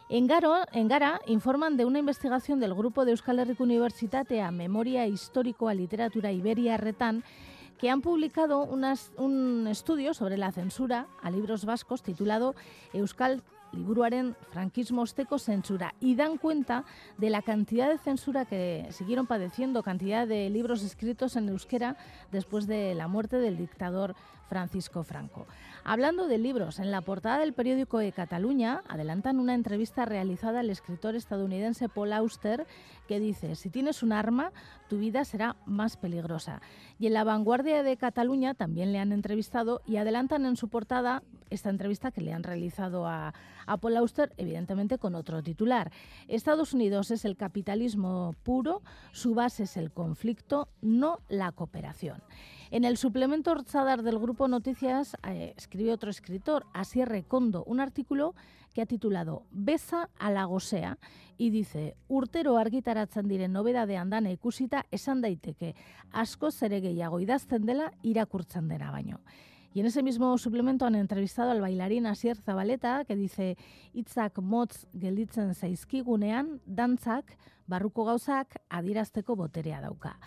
[0.10, 5.06] En, Garo, en Gara informan de una investigación del grupo de Euskal Herriko Unibertsitatea Memoria
[5.06, 7.24] Histórico a Literatura Iberia Retán
[7.78, 12.56] que han publicado un estudio sobre la censura a libros vascos titulado
[12.94, 16.86] Euskal liburuaren frankismo osteco censura y dan cuenta
[17.18, 21.98] de la cantidad de censura que siguieron padeciendo, cantidad de libros escritos en euskera
[22.32, 24.16] después de la muerte del dictador
[24.48, 25.46] Francisco Franco.
[25.90, 30.70] Hablando de libros, en la portada del periódico de Cataluña adelantan una entrevista realizada al
[30.70, 32.68] escritor estadounidense Paul Auster
[33.08, 34.52] que dice, si tienes un arma,
[34.90, 36.62] tu vida será más peligrosa.
[37.00, 41.24] Y en la vanguardia de Cataluña también le han entrevistado y adelantan en su portada
[41.50, 43.34] esta entrevista que le han realizado a,
[43.66, 45.94] a Paul Auster, evidentemente con otro titular.
[46.28, 48.82] Estados Unidos es el capitalismo puro,
[49.14, 52.22] su base es el conflicto, no la cooperación.
[52.70, 58.36] En el suplemento Orchadar del Grupo Noticias eh, escribe otro escritor, Asier Recondo, un artículo
[58.74, 60.98] que ha titulado Besa a la gosea
[61.38, 65.76] y dice urtero argitaratzen diren nobedadean dana ikusita esan daiteke
[66.12, 69.22] asko zere gehiago idazten dela irakurtzen dena baino.
[69.74, 73.58] Y en ese mismo suplemento han entrevistado al bailarín Asier Zabaleta, que dice,
[73.94, 80.18] hitzak motz gelditzen zaizkigunean, dantzak, barruko gauzak, adirazteko boterea dauka.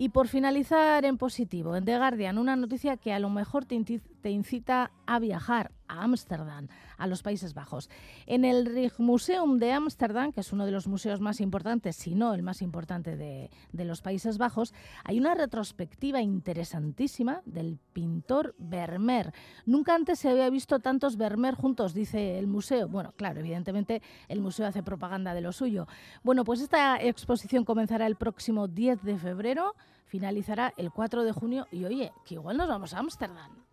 [0.00, 3.76] Y por finalizar en positivo, en The Guardian, una noticia que a lo mejor te,
[4.20, 7.90] te incita a viajar a Ámsterdam, a los Países Bajos.
[8.26, 12.32] En el Rijksmuseum de Ámsterdam, que es uno de los museos más importantes, si no
[12.32, 14.72] el más importante de, de, los Países Bajos,
[15.04, 19.32] hay una retrospectiva interesantísima del pintor Vermeer.
[19.66, 22.88] Nunca antes se había visto tantos Vermeer juntos, dice el museo.
[22.88, 25.86] Bueno, claro, evidentemente el museo hace propaganda de lo suyo.
[26.22, 31.66] Bueno, pues esta exposición comenzará el próximo 10 de febrero, finalizará el 4 de junio
[31.72, 33.69] y oye, que igual nos vamos a Ámsterdam.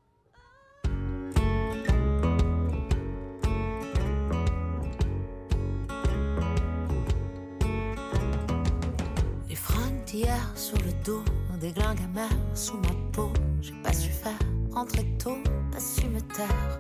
[10.56, 11.24] Sur le dos,
[11.60, 13.32] des glingamères sous ma peau.
[13.62, 14.40] J'ai pas su faire
[14.72, 15.38] rentrer tôt,
[15.72, 16.80] pas su me taire.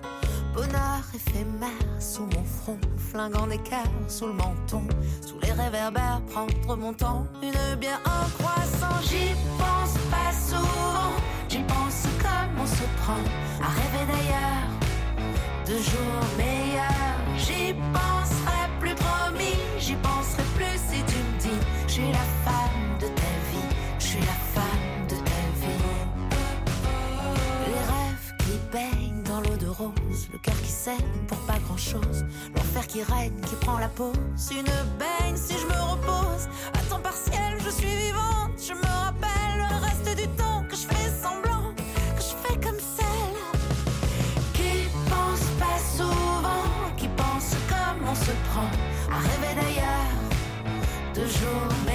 [0.54, 1.69] Bonheur éphémère
[2.00, 4.84] sous mon front, flinguant des cœurs sous le menton,
[5.21, 9.02] sous les réverbères, prendre mon temps, une bière en croissant.
[9.04, 11.12] J'y pense pas souvent,
[11.47, 13.21] j'y pense comme on se prend
[13.62, 14.67] à rêver d'ailleurs,
[15.67, 17.17] de jours meilleurs.
[17.38, 22.46] J'y penserai plus promis, j'y penserai plus si tu me dis, suis la
[30.32, 32.25] le cœur qui saigne pour pas grand chose,
[32.56, 34.15] l'enfer qui règne, qui prend la pause,
[34.51, 34.63] une
[34.97, 39.86] baigne si je me repose, à temps partiel je suis vivante, je me rappelle le
[39.86, 41.73] reste du temps que je fais semblant,
[42.15, 43.39] que je fais comme celle
[44.53, 46.65] qui pense pas souvent,
[46.97, 48.69] qui pense comme on se prend.
[49.12, 50.13] À rêver d'ailleurs,
[51.15, 51.87] de jours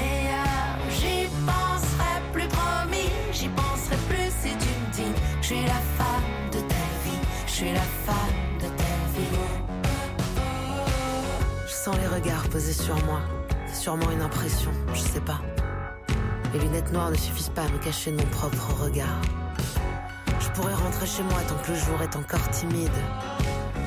[12.22, 13.20] Regards posés sur moi.
[13.66, 15.40] C'est sûrement une impression, je sais pas.
[16.54, 19.20] Les lunettes noires ne suffisent pas à me cacher mon propre regard.
[20.38, 22.92] Je pourrais rentrer chez moi tant que le jour est encore timide.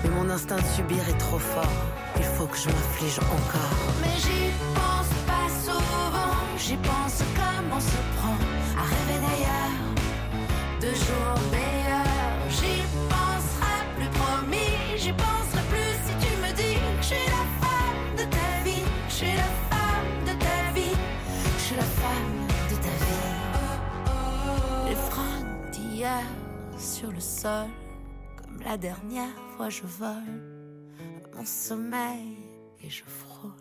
[0.04, 1.78] Mais mon instinct de subir est trop fort.
[2.18, 3.78] Il faut que je m'afflige encore.
[4.02, 8.36] Mais j'y pense pas souvent, j'y pense comme on se prend
[8.78, 11.40] à rêver d'ailleurs, de jours
[27.46, 30.42] comme la dernière fois je vole
[31.36, 32.38] mon sommeil
[32.82, 33.52] et je frôle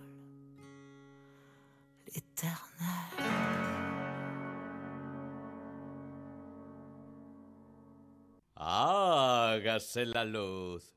[2.06, 2.56] l'éternel.
[8.56, 10.93] Hágase la luz.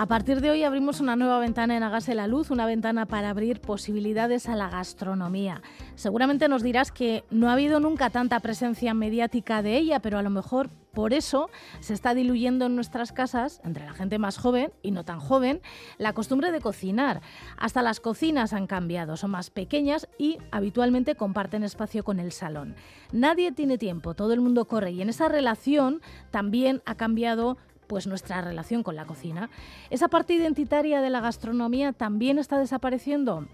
[0.00, 3.28] A partir de hoy abrimos una nueva ventana en Hágase la Luz, una ventana para
[3.28, 5.60] abrir posibilidades a la gastronomía.
[5.94, 10.22] Seguramente nos dirás que no ha habido nunca tanta presencia mediática de ella, pero a
[10.22, 14.72] lo mejor por eso se está diluyendo en nuestras casas, entre la gente más joven
[14.82, 15.60] y no tan joven,
[15.98, 17.20] la costumbre de cocinar.
[17.58, 22.74] Hasta las cocinas han cambiado, son más pequeñas y habitualmente comparten espacio con el salón.
[23.12, 27.58] Nadie tiene tiempo, todo el mundo corre y en esa relación también ha cambiado
[27.90, 29.50] pues nuestra relación con la cocina.
[29.90, 33.48] ¿Esa parte identitaria de la gastronomía también está desapareciendo?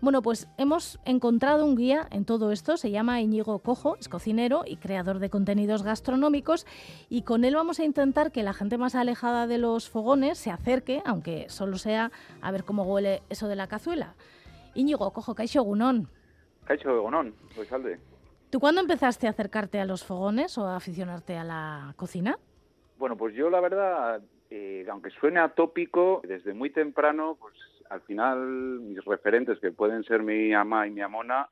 [0.00, 4.64] Bueno, pues hemos encontrado un guía en todo esto, se llama Íñigo Cojo, es cocinero
[4.66, 6.66] y creador de contenidos gastronómicos
[7.08, 10.50] y con él vamos a intentar que la gente más alejada de los fogones se
[10.50, 12.10] acerque, aunque solo sea
[12.42, 14.16] a ver cómo huele eso de la cazuela.
[14.74, 16.08] Íñigo Cojo, Caixo Gunón.
[16.64, 18.00] Caixo Gunón, pues salde.
[18.50, 22.36] ¿Tú cuándo empezaste a acercarte a los fogones o a aficionarte a la cocina?
[22.98, 27.54] Bueno, pues yo la verdad, eh, aunque suene atópico, desde muy temprano, pues
[27.90, 28.38] al final
[28.80, 31.48] mis referentes, que pueden ser mi ama y mi amona,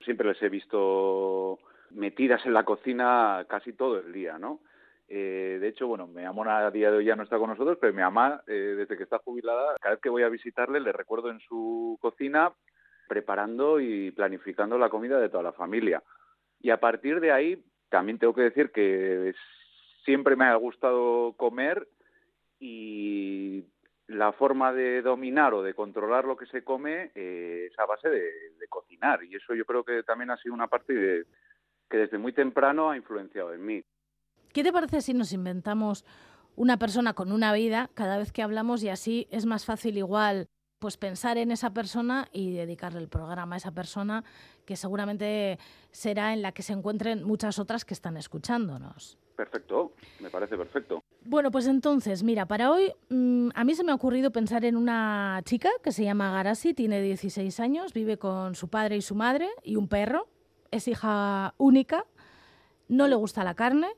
[0.00, 1.58] siempre les he visto
[1.90, 4.60] metidas en la cocina casi todo el día, ¿no?
[5.08, 7.78] Eh, de hecho, bueno, mi amona a día de hoy ya no está con nosotros,
[7.80, 10.92] pero mi mamá, eh, desde que está jubilada, cada vez que voy a visitarle, le
[10.92, 12.52] recuerdo en su cocina
[13.06, 16.02] preparando y planificando la comida de toda la familia.
[16.60, 19.32] Y a partir de ahí, también tengo que decir que
[20.06, 21.86] siempre me ha gustado comer
[22.58, 23.66] y
[24.06, 28.08] la forma de dominar o de controlar lo que se come eh, es a base
[28.08, 28.22] de,
[28.58, 31.26] de, cocinar y eso yo creo que también ha sido una parte de,
[31.90, 33.84] que desde muy temprano ha influenciado en mí.
[34.52, 36.04] ¿Qué te parece si nos inventamos
[36.54, 40.48] una persona con una vida cada vez que hablamos y así es más fácil igual
[40.78, 44.24] pues pensar en esa persona y dedicarle el programa a esa persona
[44.64, 45.58] que seguramente
[45.90, 49.18] será en la que se encuentren muchas otras que están escuchándonos?
[49.36, 51.04] Perfecto, me parece perfecto.
[51.24, 54.76] Bueno, pues entonces, mira, para hoy mmm, a mí se me ha ocurrido pensar en
[54.76, 59.14] una chica que se llama Garasi, tiene 16 años, vive con su padre y su
[59.14, 60.26] madre y un perro,
[60.70, 62.06] es hija única,
[62.88, 63.88] no le gusta la carne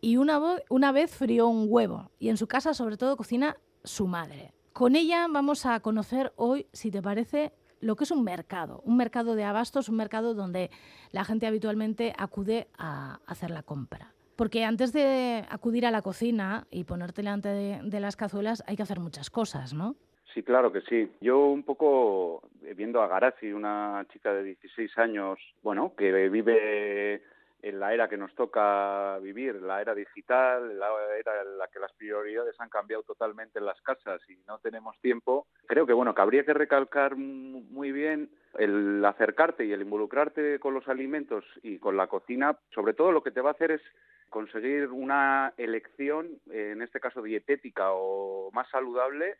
[0.00, 4.06] y una, una vez frió un huevo y en su casa sobre todo cocina su
[4.06, 4.52] madre.
[4.74, 8.96] Con ella vamos a conocer hoy, si te parece, lo que es un mercado, un
[8.96, 10.70] mercado de abastos, un mercado donde
[11.12, 14.13] la gente habitualmente acude a hacer la compra.
[14.36, 18.82] Porque antes de acudir a la cocina y ponerte delante de, las cazuelas hay que
[18.82, 19.94] hacer muchas cosas, ¿no?
[20.32, 21.10] Sí, claro que sí.
[21.20, 27.22] Yo un poco eh, viendo a Garazi, una chica de 16 años, bueno, que vive
[27.64, 31.78] en la era que nos toca vivir, la era digital, la era en la que
[31.78, 36.14] las prioridades han cambiado totalmente en las casas y no tenemos tiempo, creo que bueno,
[36.14, 38.28] que habría que recalcar muy bien
[38.58, 43.22] el acercarte y el involucrarte con los alimentos y con la cocina, sobre todo lo
[43.22, 43.82] que te va a hacer es
[44.30, 49.36] conseguir una elección, en este caso dietética o más saludable,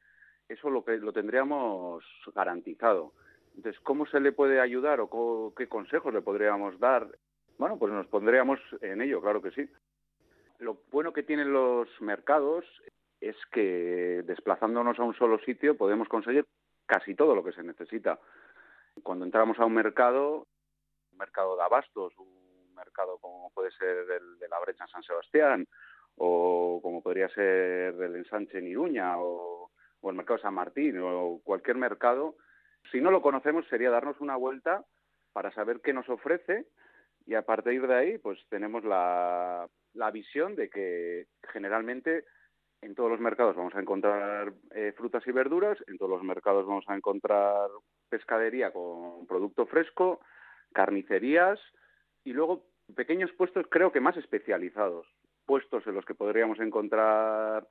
[0.48, 2.04] eso lo que lo tendríamos
[2.34, 3.12] garantizado.
[3.56, 7.08] Entonces, ¿cómo se le puede ayudar o qué consejos le podríamos dar
[7.58, 9.68] bueno, pues nos pondríamos en ello, claro que sí.
[10.58, 12.64] Lo bueno que tienen los mercados
[13.20, 16.44] es que desplazándonos a un solo sitio podemos conseguir
[16.86, 18.18] casi todo lo que se necesita.
[19.02, 20.46] Cuando entramos a un mercado,
[21.12, 25.02] un mercado de abastos, un mercado como puede ser el de la brecha en San
[25.02, 25.66] Sebastián,
[26.16, 29.70] o como podría ser el ensanche en Iruña, o,
[30.02, 32.36] el mercado San Martín, o cualquier mercado,
[32.92, 34.84] si no lo conocemos sería darnos una vuelta
[35.32, 36.66] para saber qué nos ofrece
[37.26, 42.24] y a partir de ahí pues tenemos la, la visión de que generalmente
[42.82, 46.66] en todos los mercados vamos a encontrar eh, frutas y verduras, en todos los mercados
[46.66, 47.70] vamos a encontrar
[48.08, 50.20] pescadería con producto fresco,
[50.72, 51.58] carnicerías
[52.24, 55.06] y luego pequeños puestos creo que más especializados,
[55.46, 57.66] puestos en los que podríamos encontrar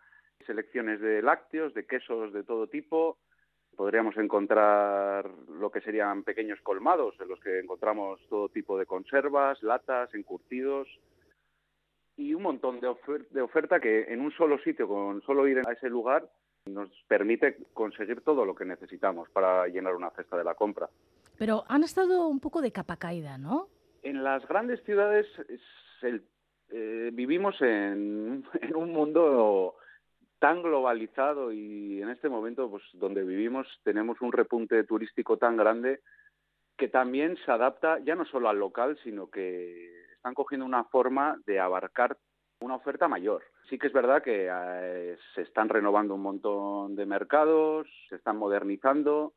[0.45, 3.17] selecciones de lácteos, de quesos de todo tipo,
[3.75, 9.61] podríamos encontrar lo que serían pequeños colmados en los que encontramos todo tipo de conservas,
[9.63, 10.87] latas, encurtidos
[12.15, 12.93] y un montón de,
[13.31, 16.29] de oferta que en un solo sitio, con solo ir a ese lugar,
[16.65, 20.89] nos permite conseguir todo lo que necesitamos para llenar una cesta de la compra.
[21.37, 23.67] Pero han estado un poco de capa caída, ¿no?
[24.01, 25.25] En las grandes ciudades
[26.01, 29.75] eh, vivimos en, en un mundo
[30.39, 36.01] tan globalizado y en este momento pues donde vivimos tenemos un repunte turístico tan grande
[36.77, 41.39] que también se adapta ya no solo al local sino que están cogiendo una forma
[41.45, 42.17] de abarcar
[42.59, 43.43] una oferta mayor.
[43.69, 48.37] Sí que es verdad que eh, se están renovando un montón de mercados, se están
[48.37, 49.33] modernizando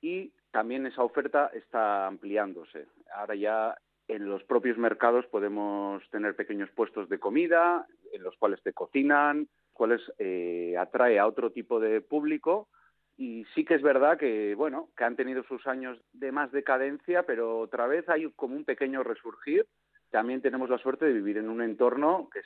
[0.00, 2.86] y también esa oferta está ampliándose.
[3.14, 3.76] Ahora ya
[4.08, 9.48] en los propios mercados podemos tener pequeños puestos de comida en los cuales te cocinan,
[9.72, 12.68] cuales eh, atrae a otro tipo de público
[13.16, 17.24] y sí que es verdad que bueno que han tenido sus años de más decadencia
[17.24, 19.66] pero otra vez hay como un pequeño resurgir
[20.10, 22.40] también tenemos la suerte de vivir en un entorno que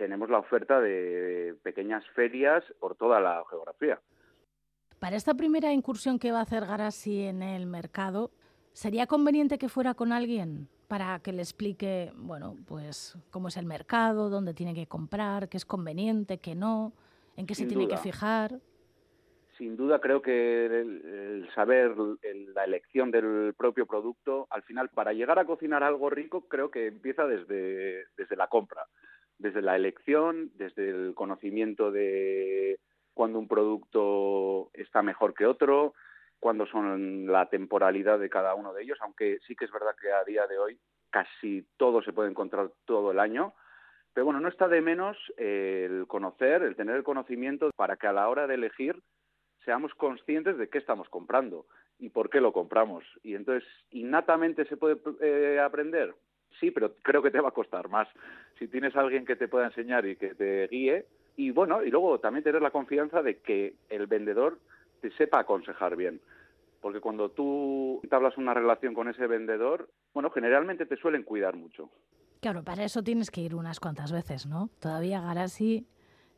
[0.00, 4.00] tenemos la oferta de pequeñas ferias por toda la geografía.
[4.98, 8.30] Para esta primera incursión que va a hacer Garasi en el mercado
[8.72, 13.66] sería conveniente que fuera con alguien para que le explique, bueno, pues cómo es el
[13.66, 16.94] mercado, dónde tiene que comprar, qué es conveniente, qué no,
[17.36, 18.58] en qué se tiene que fijar.
[19.58, 21.94] Sin duda creo que el, saber
[22.54, 26.86] la elección del propio producto, al final para llegar a cocinar algo rico creo que
[26.86, 28.86] empieza desde, desde la compra,
[29.40, 32.78] desde la elección, desde el conocimiento de
[33.14, 35.94] cuando un producto está mejor que otro,
[36.38, 40.12] cuándo son la temporalidad de cada uno de ellos, aunque sí que es verdad que
[40.12, 40.78] a día de hoy
[41.10, 43.54] casi todo se puede encontrar todo el año.
[44.12, 48.12] Pero bueno, no está de menos el conocer, el tener el conocimiento para que a
[48.12, 49.00] la hora de elegir
[49.64, 51.66] seamos conscientes de qué estamos comprando
[51.98, 53.04] y por qué lo compramos.
[53.22, 56.14] Y entonces, innatamente se puede eh, aprender.
[56.58, 58.08] Sí, pero creo que te va a costar más.
[58.58, 61.90] Si tienes a alguien que te pueda enseñar y que te guíe, y bueno, y
[61.90, 64.58] luego también tener la confianza de que el vendedor
[65.00, 66.20] te sepa aconsejar bien.
[66.80, 71.90] Porque cuando tú hablas una relación con ese vendedor, bueno, generalmente te suelen cuidar mucho.
[72.40, 74.70] Claro, para eso tienes que ir unas cuantas veces, ¿no?
[74.80, 75.86] Todavía a Garasi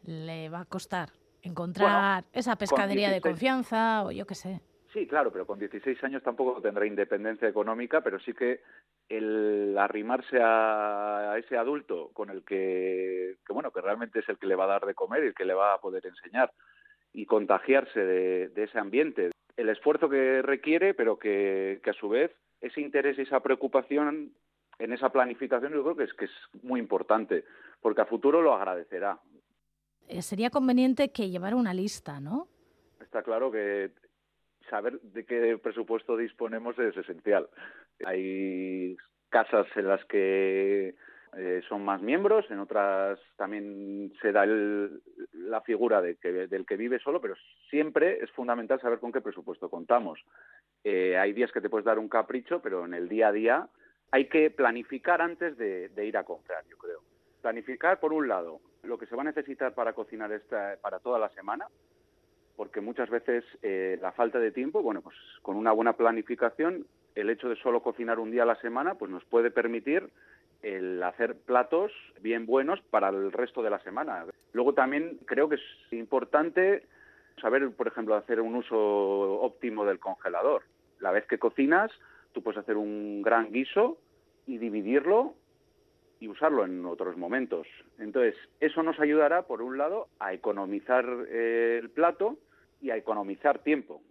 [0.05, 1.11] le va a costar
[1.43, 4.61] encontrar esa pescadería de confianza o yo qué sé.
[4.93, 8.61] Sí, claro, pero con 16 años tampoco tendrá independencia económica, pero sí que
[9.09, 14.47] el arrimarse a, ese adulto con el que, que, bueno, que realmente es el que
[14.47, 16.53] le va a dar de comer y el que le va a poder enseñar
[17.15, 19.31] y contagiarse de, ese ambiente.
[19.57, 22.31] El esfuerzo que requiere, pero que, a su vez
[22.61, 24.35] ese interés y esa preocupación
[24.79, 26.33] en esa planificación yo creo que es, que es
[26.63, 27.45] muy importante,
[27.81, 29.19] porque a futuro lo agradecerá.
[30.09, 32.49] Eh, sería conveniente que llevara una lista, ¿no?
[33.01, 33.91] Está claro que
[34.73, 37.47] saber de qué presupuesto disponemos es esencial.
[38.07, 38.97] Hay
[39.29, 40.95] casas en las que
[41.37, 46.79] eh, son más miembros, en otras también se da la figura de que, del que
[46.79, 47.35] vive solo, pero
[47.69, 50.19] siempre es fundamental saber con qué presupuesto contamos.
[50.85, 53.69] Eh, hay días que te puedes dar un capricho, pero en el día a día
[54.11, 57.01] hay que planificar antes de, ir a comprar, yo creo.
[57.43, 61.19] Planificar, por un lado, lo que se va a necesitar para cocinar esta, para toda
[61.19, 61.67] la semana,
[62.63, 66.87] porque muchas veces eh, la falta de tiempo, bueno, pues con una buena planificación,
[67.17, 70.09] el hecho de solo cocinar un día a la semana, pues nos puede permitir
[70.63, 71.91] el hacer platos
[72.21, 74.27] bien buenos para el resto de la semana.
[74.53, 76.85] Luego también creo que es importante
[77.41, 80.63] saber, por ejemplo, hacer un uso óptimo del congelador.
[81.01, 81.91] La vez que cocinas,
[82.31, 83.99] tú puedes hacer un gran guiso
[84.47, 85.35] y dividirlo
[86.21, 87.67] y usarlo en otros momentos.
[87.99, 92.39] Entonces, eso nos ayudará, por un lado, a economizar eh, el plato
[92.83, 94.03] y a economizar tiempo.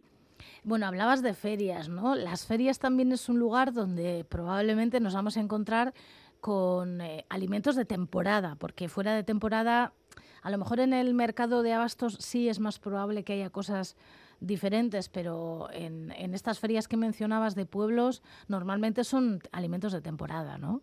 [0.63, 2.15] Bueno, hablabas de ferias, ¿no?
[2.15, 5.93] Las ferias también es un lugar donde probablemente nos vamos a encontrar
[6.39, 9.93] con eh, alimentos de temporada, porque fuera de temporada,
[10.41, 13.95] a lo mejor en el mercado de abastos sí es más probable que haya cosas
[14.39, 20.57] diferentes, pero en, en estas ferias que mencionabas de pueblos, normalmente son alimentos de temporada,
[20.57, 20.81] ¿no?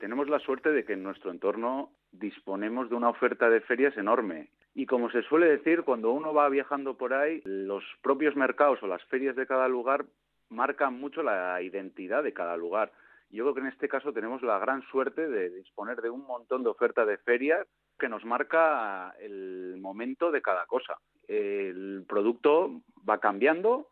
[0.00, 4.50] Tenemos la suerte de que en nuestro entorno disponemos de una oferta de ferias enorme.
[4.74, 8.86] Y como se suele decir, cuando uno va viajando por ahí, los propios mercados o
[8.86, 10.04] las ferias de cada lugar
[10.50, 12.92] marcan mucho la identidad de cada lugar.
[13.30, 16.62] Yo creo que en este caso tenemos la gran suerte de disponer de un montón
[16.62, 17.66] de oferta de ferias
[17.98, 20.96] que nos marca el momento de cada cosa.
[21.26, 23.88] El producto va cambiando,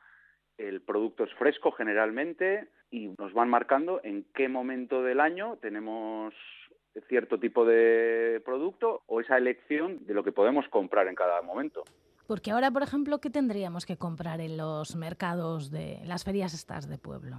[0.56, 6.32] el producto es fresco generalmente y nos van marcando en qué momento del año tenemos
[7.08, 11.84] cierto tipo de producto o esa elección de lo que podemos comprar en cada momento.
[12.26, 16.88] Porque ahora, por ejemplo, ¿qué tendríamos que comprar en los mercados de las ferias estas
[16.88, 17.36] de pueblo?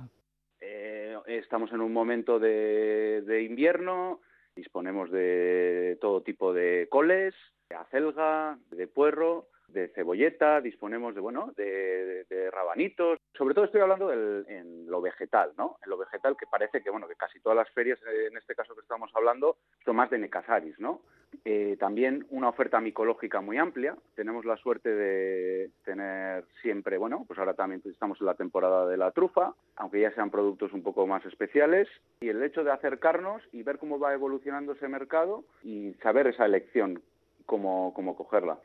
[1.28, 4.22] estamos en un momento de, de invierno,
[4.56, 7.36] disponemos de todo tipo de coles,
[7.70, 13.20] de acelga, de puerro, de cebolleta, disponemos de bueno, de, rabanitos.
[13.38, 15.78] Sobre todo estoy hablando del, en lo vegetal, ¿no?
[15.84, 18.00] En lo vegetal que parece que bueno que casi todas las ferias,
[18.30, 21.02] en este caso que estamos hablando, son más de necasaris, ¿no?
[21.46, 23.96] Eh, también una oferta micológica muy amplia.
[24.16, 28.98] Tenemos la suerte de tener siempre, bueno, pues ahora también estamos en la temporada de
[28.98, 31.88] la trufa, aunque ya sean productos un poco más especiales.
[32.22, 36.46] Y el hecho de acercarnos y ver cómo va evolucionando ese mercado y saber esa
[36.46, 37.02] elección,
[37.46, 38.58] cómo, cómo cogerla.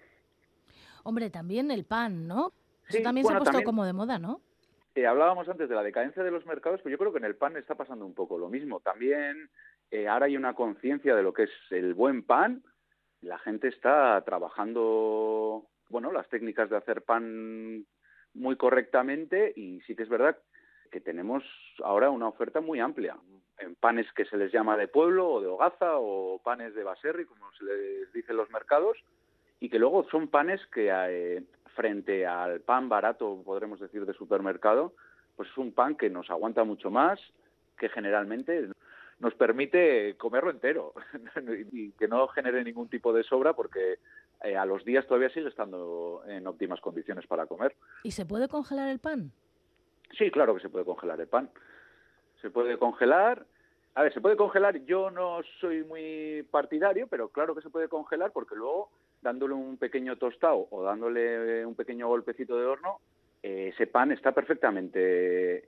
[1.04, 2.52] Hombre, también el pan, ¿no?
[2.88, 4.40] Eso también se ha puesto como de moda, ¿no?
[4.94, 7.36] Eh, hablábamos antes de la decadencia de los mercados, pero yo creo que en el
[7.36, 8.80] pan está pasando un poco lo mismo.
[8.80, 9.48] También
[9.90, 12.62] eh, ahora hay una conciencia de lo que es el buen pan.
[13.22, 17.86] La gente está trabajando, bueno, las técnicas de hacer pan
[18.34, 20.36] muy correctamente y sí que es verdad
[20.90, 21.42] que tenemos
[21.82, 23.16] ahora una oferta muy amplia.
[23.58, 27.24] En panes que se les llama de pueblo o de hogaza o panes de baserri,
[27.24, 28.98] como se les dice en los mercados,
[29.62, 31.44] y que luego son panes que eh,
[31.76, 34.92] frente al pan barato, podremos decir, de supermercado,
[35.36, 37.20] pues es un pan que nos aguanta mucho más,
[37.78, 38.66] que generalmente
[39.20, 40.94] nos permite comerlo entero
[41.72, 44.00] y que no genere ningún tipo de sobra porque
[44.42, 47.76] eh, a los días todavía sigue estando en óptimas condiciones para comer.
[48.02, 49.30] ¿Y se puede congelar el pan?
[50.18, 51.48] Sí, claro que se puede congelar el pan.
[52.40, 53.46] Se puede congelar.
[53.94, 54.84] A ver, se puede congelar.
[54.86, 58.90] Yo no soy muy partidario, pero claro que se puede congelar porque luego
[59.22, 62.98] dándole un pequeño tostado o dándole un pequeño golpecito de horno,
[63.42, 65.00] eh, ese pan está perfectamente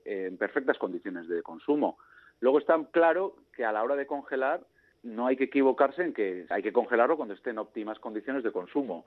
[0.05, 1.99] eh, en perfectas condiciones de consumo.
[2.41, 4.61] Luego está claro que a la hora de congelar
[5.03, 8.53] no hay que equivocarse en que hay que congelarlo cuando esté en óptimas condiciones de
[8.53, 9.07] consumo.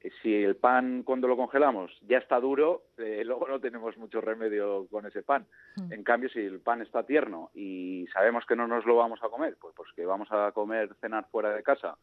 [0.00, 4.86] Eh, si el pan cuando lo congelamos ya está duro, luego no tenemos mucho remedio
[4.90, 5.46] con ese pan.
[5.76, 5.92] Mm.
[5.92, 9.28] En cambio, si el pan está tierno y sabemos que no nos lo vamos a
[9.28, 11.96] comer, pues, pues que vamos a comer, cenar fuera de casa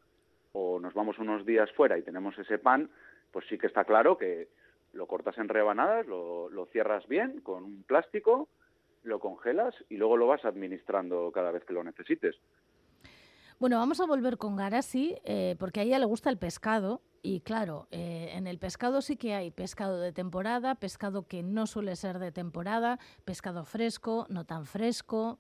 [0.54, 2.90] o nos vamos unos días fuera y tenemos ese pan,
[3.32, 4.48] pues sí que está claro que
[4.94, 8.48] lo cortas en rebanadas, lo, cierras bien con un plástico,
[9.04, 12.36] lo congelas y luego lo vas administrando cada vez que lo necesites.
[13.60, 17.02] Bueno, vamos a volver con Garasi, eh, porque a ella le gusta el pescado.
[17.22, 21.66] Y claro, eh, en el pescado sí que hay pescado de temporada, pescado que no
[21.66, 25.40] suele ser de temporada, pescado fresco, no tan fresco.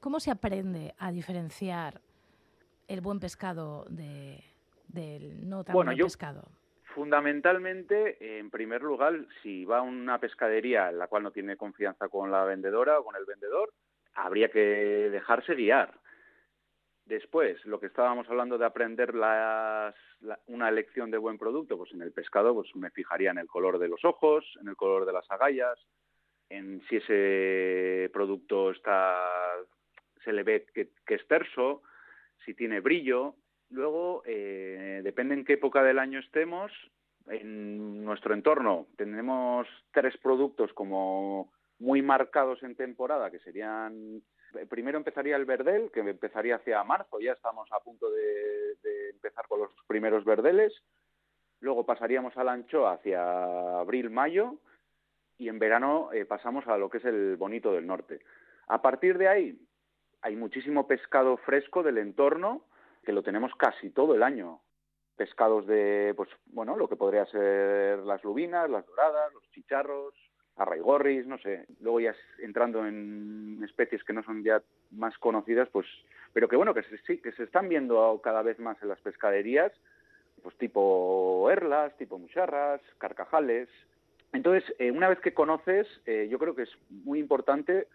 [0.00, 2.00] ¿Cómo se aprende a diferenciar
[2.88, 4.42] el buen pescado de,
[4.88, 6.48] del no tan buen pescado?
[6.94, 12.08] Fundamentalmente, en primer lugar, si va a una pescadería en la cual no tiene confianza
[12.08, 13.72] con la vendedora o con el vendedor,
[14.14, 15.94] habría que dejarse guiar.
[17.04, 19.94] Después, lo que estábamos hablando de aprender las,
[20.46, 23.78] una elección de buen producto, pues en el pescado pues me fijaría en el color
[23.78, 25.78] de los ojos, en el color de las agallas,
[26.50, 29.16] en si ese producto está
[30.24, 31.82] se le ve que, que es terso,
[32.48, 33.34] si tiene brillo.
[33.68, 36.72] Luego, eh, depende en qué época del año estemos.
[37.26, 44.22] En nuestro entorno tenemos tres productos como muy marcados en temporada, que serían
[44.70, 49.60] primero empezaría el verdel, que empezaría hacia marzo, ya estamos a punto de, empezar con
[49.60, 50.72] los primeros verdeles.
[51.60, 54.54] luego pasaríamos a la anchoa hacia abril-mayo
[55.36, 58.20] y en verano eh, pasamos a lo que es el bonito del norte.
[58.68, 59.67] A partir de ahí
[60.22, 62.62] hay muchísimo pescado fresco del entorno
[63.04, 64.60] que lo tenemos casi todo el año.
[65.16, 70.14] Pescados de, pues bueno, lo que podría ser las lubinas, las doradas, los chicharros,
[70.56, 71.66] arraigorris, no sé.
[71.80, 75.86] Luego ya entrando en especies que no son ya más conocidas, pues,
[76.32, 79.72] pero que bueno, que sí, que se están viendo cada vez más en las pescaderías,
[80.42, 83.68] pues tipo erlas, tipo mucharras, carcajales.
[84.32, 87.88] Entonces, eh, una vez que conoces, eh, yo creo que es muy importante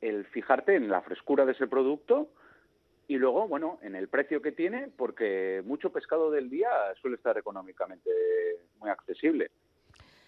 [0.00, 2.28] el fijarte en la frescura de ese producto
[3.08, 6.68] y luego, bueno, en el precio que tiene, porque mucho pescado del día
[7.00, 8.08] suele estar económicamente
[8.78, 9.50] muy accesible.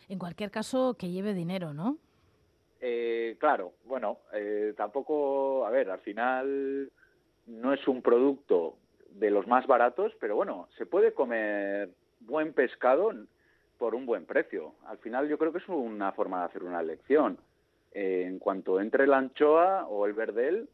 [0.09, 1.97] En cualquier caso, que lleve dinero, ¿no?
[2.81, 6.91] Eh, claro, bueno, eh, tampoco, a ver, al final
[7.47, 8.77] no es un producto
[9.11, 13.13] de los más baratos, pero bueno, se puede comer buen pescado
[13.79, 14.75] por un buen precio.
[14.87, 17.39] Al final yo creo que es una forma de hacer una elección.
[17.95, 20.69] Eh, en cuanto entre la anchoa o el verdel,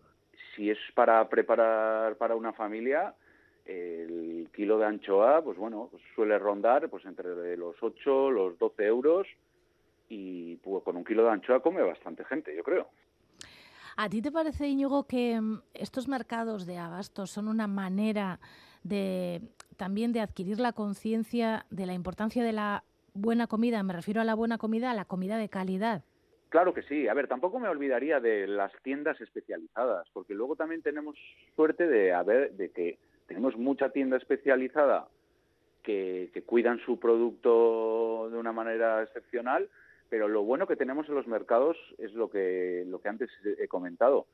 [0.55, 3.15] si es para preparar para una familia,
[3.67, 8.87] el kilo de anchoa, pues bueno, pues suele rondar pues entre los 8, los 12
[8.87, 9.27] euros
[10.09, 12.89] y pues, con un kilo de anchoa come bastante gente, yo creo.
[13.97, 18.39] ¿A ti te parece, Íñigo, que mm, estos mercados de abastos son una manera
[18.85, 19.43] de
[19.77, 23.83] también de adquirir la conciencia de la importancia de la buena comida?
[23.83, 26.05] Me refiero a la buena comida, a la comida de calidad.
[26.49, 27.09] Claro que sí.
[27.09, 31.17] A ver, tampoco me olvidaría de las tiendas especializadas, porque luego también tenemos
[31.55, 35.09] suerte de haber, de que tenemos mucha tienda especializada
[35.83, 39.69] que, cuidan su producto de una manera excepcional,
[40.09, 43.69] pero lo bueno que tenemos en los mercados es lo que, lo que antes he
[43.69, 44.27] comentado,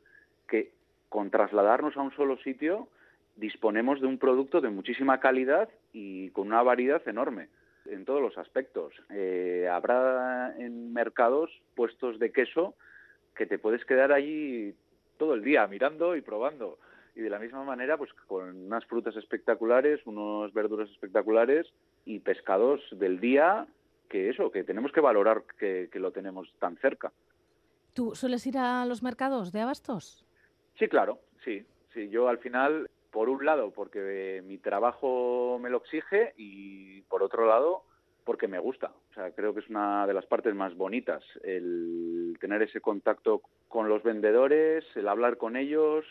[0.48, 0.72] que
[1.08, 2.88] con trasladarnos a un solo sitio
[3.36, 7.48] disponemos de un producto de muchísima calidad y con una variedad enorme
[7.86, 8.94] en todos los aspectos.
[9.10, 12.74] Eh, habrá en mercados puestos de queso
[13.34, 14.74] que te puedes quedar allí
[15.16, 16.78] todo el día mirando y probando
[17.16, 21.66] y de la misma manera pues con unas frutas espectaculares, unos verduras espectaculares
[22.04, 23.66] y pescados del día
[24.08, 27.12] que eso, que tenemos que valorar que, lo tenemos tan cerca.
[27.94, 30.26] ¿Tú sueles ir a los mercados de abastos?
[30.78, 31.64] Sí, claro, sí.
[31.92, 37.22] Sí, yo al final, por un lado, porque mi trabajo me lo exige y por
[37.22, 37.84] otro lado,
[38.24, 38.90] porque me gusta.
[39.12, 43.42] O sea, creo que es una de las partes más bonitas, el tener ese contacto
[43.68, 46.04] con los vendedores, el hablar con ellos,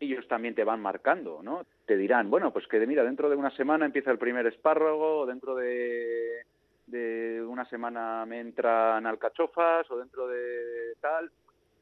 [0.00, 1.66] ellos también te van marcando, ¿no?
[1.84, 5.54] Te dirán, bueno, pues que mira, dentro de una semana empieza el primer espárrago, dentro
[5.54, 6.46] de,
[6.86, 11.30] de una semana me entran alcachofas, o dentro de tal.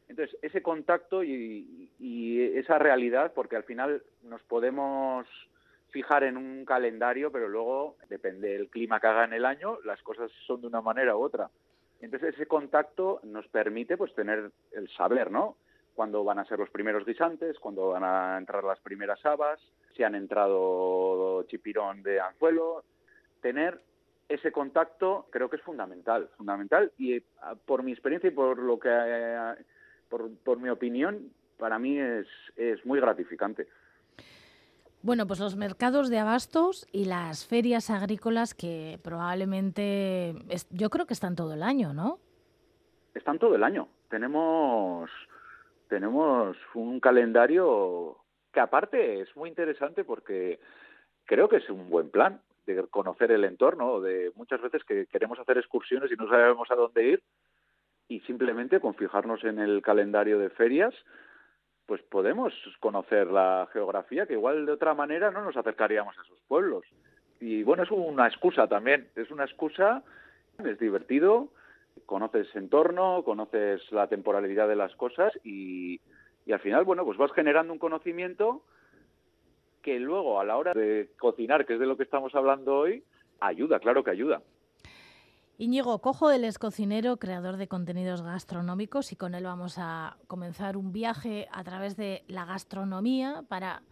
[0.08, 1.90] Entonces, ese contacto y,
[2.54, 5.26] esa realidad, porque al final nos podemos
[5.90, 10.02] fijar en un calendario, pero luego, depende del clima que haga en el año, las
[10.02, 11.50] cosas son de una manera u otra.
[12.00, 15.56] Entonces, ese contacto nos permite pues tener el saber, ¿no?
[15.96, 19.58] cuándo van a ser los primeros guisantes, cuándo van a entrar las primeras habas,
[19.96, 22.84] si han entrado chipirón de anzuelo.
[23.40, 23.80] Tener
[24.28, 28.78] ese contacto creo que es fundamental, fundamental y ah, por mi experiencia y por lo
[28.78, 28.88] que
[30.08, 32.26] por, mi opinión para mí es,
[32.56, 33.66] es muy gratificante.
[35.02, 40.34] Bueno, pues los mercados de abastos y las ferias agrícolas que probablemente
[40.70, 42.18] yo creo que están todo el año, ¿no?
[43.14, 43.88] Están todo el año.
[44.08, 45.10] Tenemos
[45.88, 48.16] tenemos un calendario
[48.52, 50.58] que aparte es muy interesante porque
[51.24, 55.38] creo que es un buen plan de conocer el entorno, de muchas veces que queremos
[55.38, 57.22] hacer excursiones y no sabemos a dónde ir
[58.08, 60.94] y simplemente con fijarnos en el calendario de ferias,
[61.86, 66.40] pues podemos conocer la geografía que igual de otra manera no nos acercaríamos a esos
[66.48, 66.84] pueblos.
[67.40, 70.02] Y bueno, es una excusa también, es una excusa,
[70.64, 71.48] es divertido,
[72.06, 76.00] conoces entorno, conoces la temporalidad de las cosas y,
[76.50, 78.62] al final, bueno, pues vas generando un conocimiento
[79.82, 83.04] que luego a la hora de cocinar, que es de lo que estamos hablando hoy,
[83.40, 84.42] ayuda, claro que ayuda.
[85.58, 90.76] Íñigo Cojo, él es cocinero, creador de contenidos gastronómicos y con él vamos a comenzar
[90.76, 93.82] un viaje a través de la gastronomía para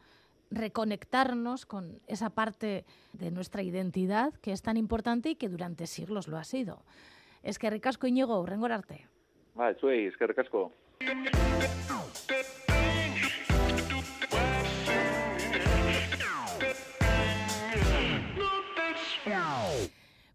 [0.50, 2.84] reconectarnos con esa parte
[3.14, 6.82] de nuestra identidad que es tan importante y que durante siglos lo ha sido.
[7.42, 9.08] Es que ricasco Iñigo, arte.
[9.54, 10.26] Bai, zuei, es que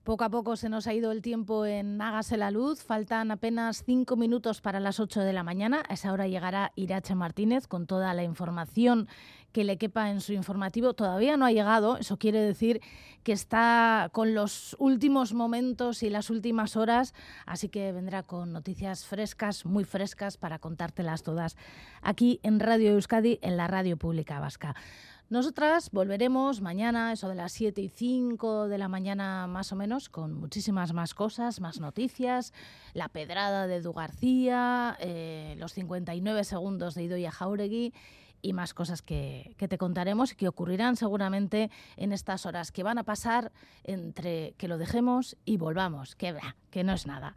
[0.10, 2.82] Poco a poco se nos ha ido el tiempo en Hágase la Luz.
[2.82, 5.84] Faltan apenas cinco minutos para las ocho de la mañana.
[5.88, 9.08] A esa hora llegará Irache Martínez con toda la información
[9.52, 10.96] que le quepa en su informativo.
[10.96, 12.82] Todavía no ha llegado, eso quiere decir
[13.22, 17.14] que está con los últimos momentos y las últimas horas,
[17.46, 21.56] así que vendrá con noticias frescas, muy frescas, para contártelas todas
[22.02, 24.76] aquí en Radio Euskadi, en la Radio Pública Vasca.
[25.30, 30.10] Nosotras volveremos mañana, eso de las 7 y 5 de la mañana más o menos,
[30.10, 32.52] con muchísimas más cosas, más noticias,
[32.96, 37.94] la pedrada de Edu García, eh, los 59 segundos de Idoia Jauregui
[38.42, 42.98] y más cosas que, te contaremos y que ocurrirán seguramente en estas horas que van
[42.98, 43.52] a pasar
[43.84, 46.36] entre que lo dejemos y volvamos, que,
[46.72, 47.36] que no es nada.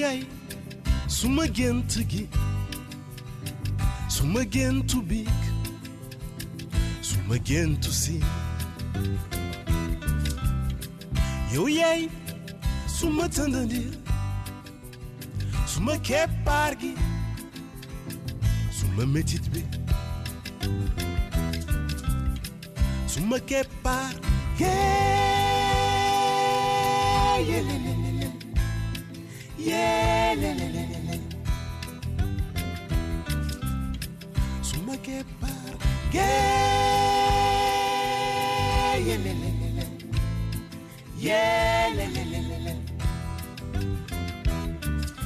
[0.00, 0.20] Yaay
[1.16, 2.22] suma gént gi
[4.16, 5.40] suma géntu biig
[7.08, 8.16] suma géntu si
[11.54, 12.02] yow yaay
[12.96, 13.92] suma tëndandir
[15.72, 16.92] suma keppaar gi
[18.78, 19.62] suma metit bi.
[23.14, 24.12] Suma keppaar
[24.58, 25.23] yeah,
[30.36, 31.24] le, le, le, le.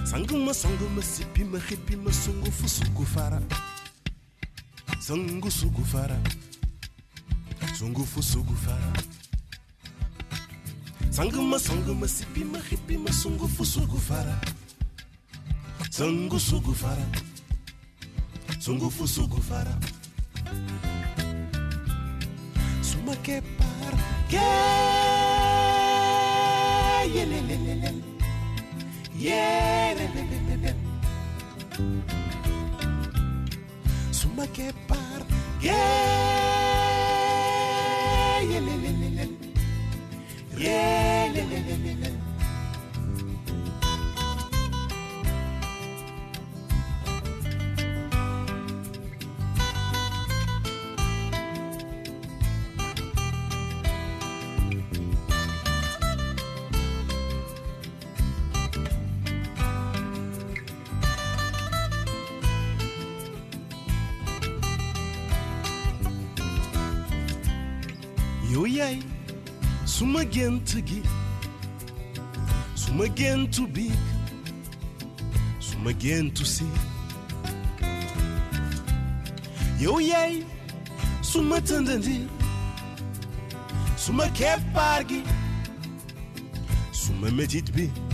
[0.05, 3.41] Sanguma, sanguma, sipima, hipima, sungu, fusugu, fara.
[5.01, 6.17] Sangu, sugu, fara.
[7.79, 8.93] Sungu, fusugu, fara.
[11.11, 14.41] Sanguma, sanguma, sipima, hipima, sungu, fusugu, fara.
[15.99, 17.07] Sangu, sugu, fara.
[18.61, 19.75] Sungu, fusugu, fara.
[22.81, 23.93] Suma que par,
[24.31, 24.47] que
[27.15, 27.91] yele, le, le, le.
[29.19, 30.73] Yele, le, le, le, le.
[34.13, 35.21] Suma que par,
[35.61, 36.28] que
[70.19, 71.09] again to give,
[72.75, 73.91] Some again to be,
[75.61, 76.71] Some again to see
[79.81, 80.45] Eu yei
[81.23, 82.29] Suma tandandi
[83.97, 85.23] Suma kef pargi
[86.93, 88.08] Suma medit bi.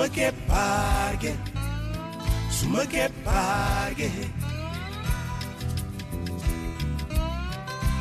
[0.00, 1.34] Suma que pague.
[2.50, 4.10] Suma que pague.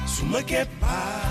[0.07, 1.28] Suma que pague.